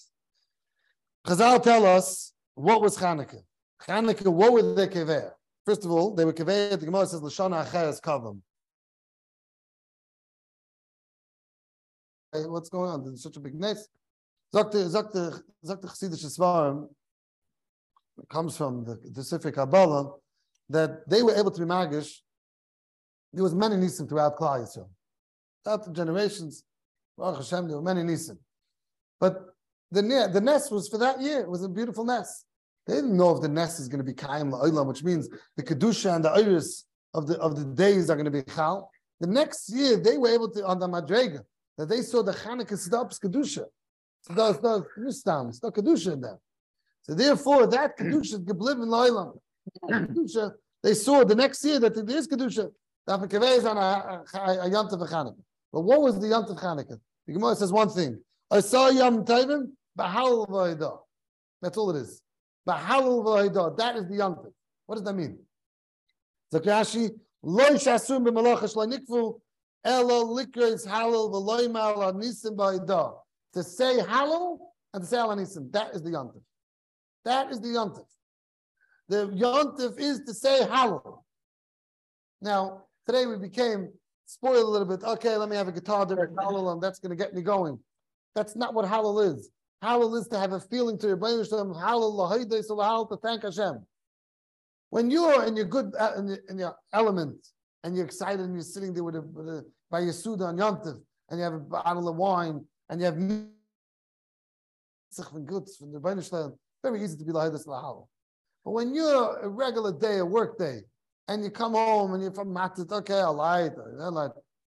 [1.26, 3.42] Chazal tell us what was Chanukah.
[3.82, 5.32] Chanukah, what were they kever?
[5.66, 6.70] First of all, they were kever.
[6.70, 8.40] The Gemara says lashana acheres kavam.
[12.32, 13.04] what's going on?
[13.04, 13.88] There's such a big nest.
[14.54, 16.88] Zakte, zakte, zakte Chassidish Svarim
[18.28, 20.14] comes from the, the Sifri Kabbalah
[20.68, 22.18] that they were able to be magish.
[23.32, 24.88] There was many nisim throughout Klal Yisrael.
[25.64, 26.64] Throughout the generations,
[27.16, 28.38] Baruch Hashem, there were many nisim.
[29.20, 29.46] But
[29.90, 30.02] the
[30.32, 31.40] the nest was for that year.
[31.40, 32.44] It was a beautiful nest.
[32.86, 35.62] They didn't know if the nest is going to be kaim la'olam, which means the
[35.62, 38.90] kedusha and the iris of the of the days are going to be chal.
[39.20, 41.42] The next year, they were able to on the madrega
[41.78, 43.64] that they saw the Chanukah stops Kedusha.
[44.22, 46.38] So there's no Nustam, it's no Kedusha in them.
[47.02, 49.38] So therefore, that Kedusha Gebliv in Loilam.
[49.84, 50.52] Kedusha,
[50.82, 52.70] they saw the next year that there is Kedusha.
[53.06, 53.20] But
[55.72, 57.00] what was the Yom Tov Chanukah?
[57.26, 58.20] The Gemara says one thing.
[58.50, 60.98] I saw Yom Tovim, Bahal V'Aidah.
[61.60, 62.22] That's all it is.
[62.68, 63.76] Bahal V'Aidah.
[63.76, 64.52] That is the Yom Tov.
[64.86, 65.38] What does that mean?
[66.52, 67.10] Zakashi,
[67.42, 69.40] Loi Shasum B'Malach Shlo Nikfu,
[69.84, 73.14] Elo Likres Halal V'Loi Mal Nisim B'Aidah.
[73.54, 74.58] To say Halal
[74.94, 75.70] and to say Al Nisim.
[75.72, 76.42] That is the Yom Tov.
[77.24, 78.04] That is the Yom Tov.
[79.08, 81.22] The Yontif is to say halal.
[82.42, 83.90] Now, today we became
[84.26, 85.02] spoiled a little bit.
[85.02, 87.78] Okay, let me have a guitar direct halal, and that's going to get me going.
[88.38, 89.50] That's not what halal is.
[89.82, 93.84] Halal is to have a feeling to your brain, halal to thank Hashem.
[94.90, 97.48] When you're in your good uh, in, your, in your element
[97.82, 100.56] and you're excited and you're sitting there with a, with a by your suda on
[100.56, 103.18] Yontif and you have a bottle of wine and you have
[105.44, 108.06] goods from the Rebbeinu very easy to be lahaydas halal.
[108.64, 110.78] But when you're a regular day, a work day,
[111.26, 113.72] and you come home and you're from Matzit, okay, I lied.
[113.98, 114.30] They're like,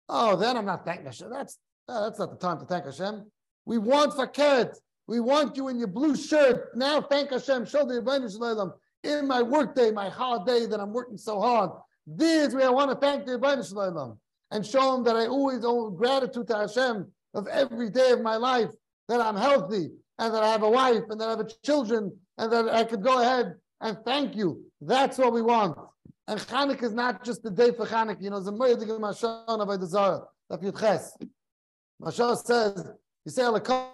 [0.09, 1.29] oh, then I'm not thanking Hashem.
[1.29, 1.57] That's
[1.87, 3.23] uh, that's not the time to thank Hashem.
[3.65, 4.75] We want faket.
[5.07, 6.75] We want you in your blue shirt.
[6.75, 7.65] Now thank Hashem.
[7.65, 11.71] Show the Rebbeinu in my workday, my holiday that I'm working so hard.
[12.07, 14.17] This is where I want to thank the Rebbeinu
[14.51, 18.35] and show him that I always owe gratitude to Hashem of every day of my
[18.35, 18.69] life,
[19.09, 19.89] that I'm healthy
[20.19, 23.03] and that I have a wife and that I have children and that I could
[23.03, 24.63] go ahead and thank you.
[24.81, 25.77] That's what we want.
[26.27, 28.21] And Chanukah is not just the day for Chanukah.
[28.21, 31.09] You know, the Moedik Mashana by the Zara, that Yudches.
[32.01, 32.87] Mashal says,
[33.27, 33.87] Alakah.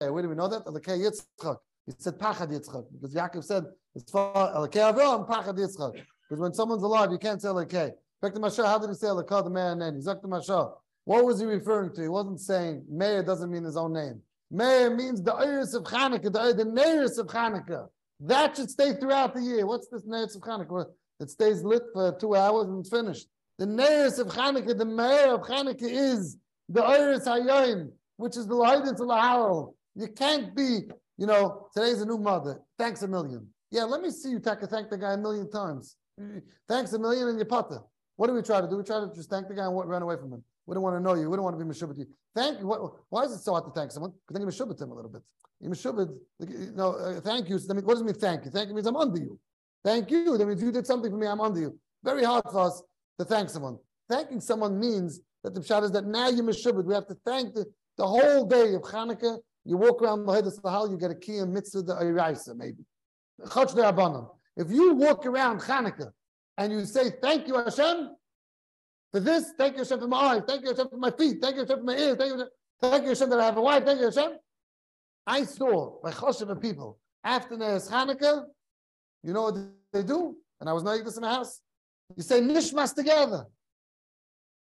[0.00, 0.64] Where do we know that?
[0.66, 1.56] Alakeh Yitzchak.
[1.86, 3.64] He said Pachad Yitzchak because Yaakov said
[3.94, 5.92] it's for Alakeh Avram Pachad Yitzchak.
[5.92, 7.92] Because when someone's alive, you can't say Alakeh.
[8.22, 9.94] Back to Mashal, how did he say Alakah, the man name?
[9.94, 10.74] He's to Mashal.
[11.04, 12.02] What was he referring to?
[12.02, 14.22] He wasn't saying Meir doesn't mean his own name.
[14.50, 16.64] Meir means the Iris of Hanukkah, the, the
[17.18, 17.88] of Hanukkah.
[18.20, 19.66] That should stay throughout the year.
[19.66, 20.86] What's this Neiris of Hanukkah?
[21.20, 23.26] It stays lit for two hours and it's finished.
[23.58, 26.36] The Neiris of Hanukkah, the Meir of Hanukkah is
[26.68, 29.74] the Iris Hayyim, which is the Lahidin to Lahal.
[29.94, 30.80] You can't be,
[31.18, 32.60] you know, today's a new mother.
[32.78, 33.46] Thanks a million.
[33.70, 35.96] Yeah, let me see you take a thank the guy a million times.
[36.68, 37.80] Thanks a million and you putter.
[38.16, 38.76] What do we try to do?
[38.76, 40.44] We try to just thank the guy and run away from him.
[40.66, 41.28] We don't want to know you.
[41.28, 42.06] We don't want to be meshubit you.
[42.34, 42.66] Thank you.
[43.10, 44.12] Why is it so hard to thank someone?
[44.12, 45.22] Because then you meshubit him a little bit.
[45.60, 47.56] You meshubit, know, uh, thank you.
[47.56, 48.50] What does it mean thank you?
[48.50, 49.38] Thank you means I'm under you.
[49.84, 50.36] Thank you.
[50.38, 51.78] That means you did something for me, I'm under you.
[52.02, 52.82] Very hard for us
[53.18, 53.78] to thank someone.
[54.08, 56.84] Thanking someone means that the pshat is that now you meshubit.
[56.84, 59.38] We have to thank the, the whole day of Hanukkah.
[59.64, 62.54] You walk around the head of Sahal, you get a key and mitzvah the Iraisa,
[62.54, 62.84] maybe.
[64.56, 66.10] If you walk around Hanukkah
[66.58, 68.10] and you say, Thank you, Hashem,
[69.14, 71.54] for this, thank you, Hashem, for my eyes, thank you, Hashem, for my feet, thank
[71.54, 72.46] you, Hashem, for my ears, thank you,
[72.82, 74.32] thank you, Hashem, that I have a wife, thank you, Hashem.
[75.24, 78.42] I saw by Choshev of people after Neres Hanukkah,
[79.22, 79.54] you know what
[79.92, 80.34] they do?
[80.60, 81.60] And I was knowing this in the house.
[82.16, 83.46] You say Nishmas together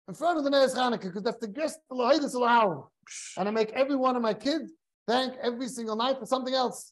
[0.07, 2.89] in front of the Neres Hanukkah because that's the guest of
[3.37, 4.71] And I make every one of my kids
[5.07, 6.91] thank every single night for something else.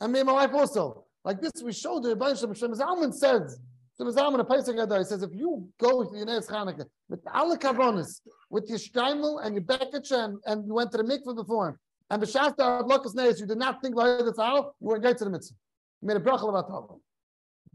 [0.00, 1.04] And me and my wife also.
[1.24, 3.60] Like this, we showed the Rebbe Shem Zalman says,
[3.98, 7.50] Shem Zalman, a Pesach he says, if you go to your next Hanukkah with all
[7.50, 11.34] the kavonis, with your streimel and your bekach and, and you went to the mikveh
[11.34, 15.16] before, and b'shafta adlokas neis, you did not think about it all, you were going
[15.16, 15.56] to the mitzvah.
[16.00, 17.00] You made a bracha about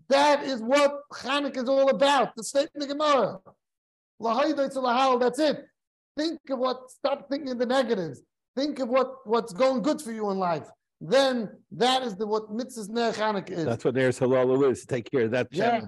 [0.07, 2.33] That is what Hanukkah is all about.
[2.37, 3.39] The statement of Gemara.
[5.19, 5.65] That's it.
[6.15, 8.21] Think of what, stop thinking the negatives.
[8.55, 10.69] Think of what, what's going good for you in life
[11.11, 13.65] then that is the what mitzvahs ner Chanukah is.
[13.65, 14.85] That's what Neres Halal is.
[14.85, 15.47] Take care of that.
[15.51, 15.81] Yeah,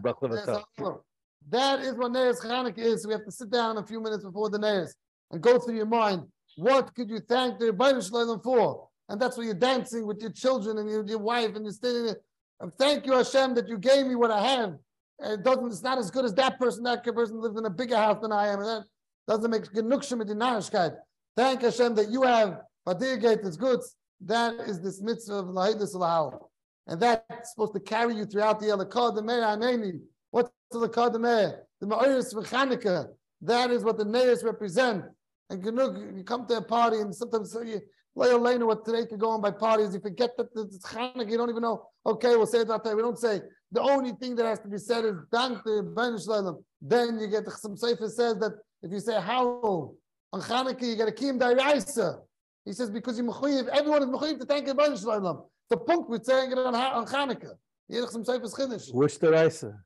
[1.49, 3.03] that is what Neres Chanukah is.
[3.03, 4.89] So we have to sit down a few minutes before the Neres
[5.31, 6.23] and go through your mind.
[6.57, 8.89] What could you thank the Rebbeinu Shalom for?
[9.07, 12.07] And that's where you're dancing with your children and your, your wife, and you're standing
[12.07, 12.17] there.
[12.59, 14.75] And thank you, Hashem, that you gave me what I have.
[15.19, 15.67] And it doesn't.
[15.67, 16.83] It's not as good as that person.
[16.83, 18.83] That person lives in a bigger house than I am, and that
[19.27, 20.97] doesn't make genukshim in
[21.37, 23.79] Thank Hashem that you have Badir Gate is good.
[24.25, 26.49] That is this mitzvah of Lahidus Lahal.
[26.87, 29.93] And that's supposed to carry you throughout the Elakad, the Meir.
[30.31, 31.63] What's the Elakad, the Meir?
[31.79, 33.07] The Ma'iris Chanukah.
[33.41, 35.05] That is what the Neiris represent.
[35.49, 37.81] And you come to a party and sometimes you
[38.15, 39.93] lay alone what today could go on by parties.
[39.93, 41.87] You forget that it's Chanukah, you don't even know.
[42.05, 42.93] Okay, we'll say it that day.
[42.95, 43.41] We don't say.
[43.71, 46.63] The only thing that has to be said is Dank Shalom.
[46.81, 49.95] Then you get the some Sefer says that if you say how
[50.31, 52.19] on Chanukah, you get a Kim Dairaisa.
[52.65, 55.43] He says because you mechuyev, everyone is mechuyev to thank Rebbeinu Shalom.
[55.69, 57.53] The punk with saying it on, on Chanukah.
[57.91, 58.93] Yedach some seifes chiddush.
[58.93, 59.77] Which the Reisa?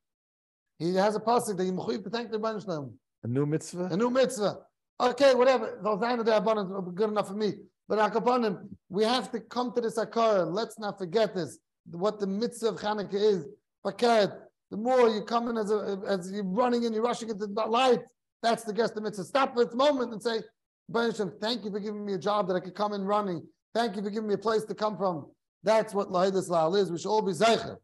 [0.78, 2.94] He has a pasuk that you mechuyev to thank Rebbeinu Shalom.
[3.24, 3.90] A new mitzvah.
[3.92, 4.60] A new mitzvah.
[5.02, 5.80] Okay, whatever.
[5.84, 7.54] Those are the abundance are good enough for me.
[7.88, 10.50] But Akapanim, we have to come to this Akara.
[10.50, 11.58] Let's not forget this.
[11.90, 13.46] What the mitzvah of Hanukkah is.
[13.86, 14.32] Paket.
[14.72, 17.66] The more you come in as a, as you're running in, you're rushing into the
[17.66, 18.02] light.
[18.44, 19.24] That's the guest the mitzvah.
[19.24, 20.46] Stop for its moment and say, "Baruch
[20.94, 23.46] Hashem, thank you for giving me a job that I could come in running.
[23.74, 25.28] Thank you for giving me a place to come from.
[25.64, 26.92] That's what Lahidus La'al is.
[26.92, 27.78] We should all be zeicher.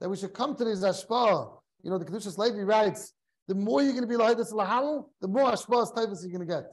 [0.00, 1.50] That we should come to this Ashpa.
[1.82, 3.12] You know, the Kedushas Levi writes,
[3.48, 6.54] the more you're going to be Lahidus La'al, the more Ashpa's typhus you're going to
[6.54, 6.64] get.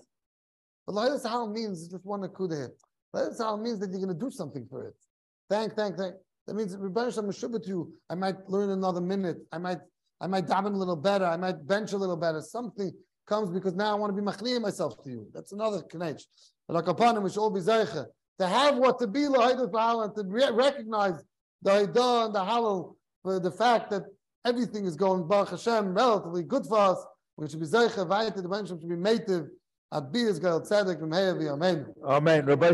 [0.85, 2.71] But Lahidus La'al means just one akudah here.
[3.15, 4.95] Lahidus La'al means that you're going to do something for it.
[5.49, 6.15] Thank, thank, thank.
[6.47, 7.93] That means Rebbe Hashem to you.
[8.09, 9.37] I might learn another minute.
[9.51, 9.79] I might,
[10.21, 11.25] I might daven a little better.
[11.25, 12.41] I might bench a little better.
[12.41, 12.91] Something
[13.25, 15.27] comes because now I want to be machniyim myself to you.
[15.33, 16.23] That's another knech.
[16.67, 18.05] Like upon him, we should all be zeicha
[18.39, 19.71] to have what to be lahidus
[20.03, 21.23] and to re- recognize
[21.61, 24.03] the haidah and the halal for the fact that
[24.45, 27.05] everything is going Baruch Hashem relatively good for us.
[27.37, 28.95] We should be zeicha, vayit, the should be
[30.61, 31.85] tzedek, amen.
[32.03, 32.45] Amen.
[32.45, 32.71] Rabbi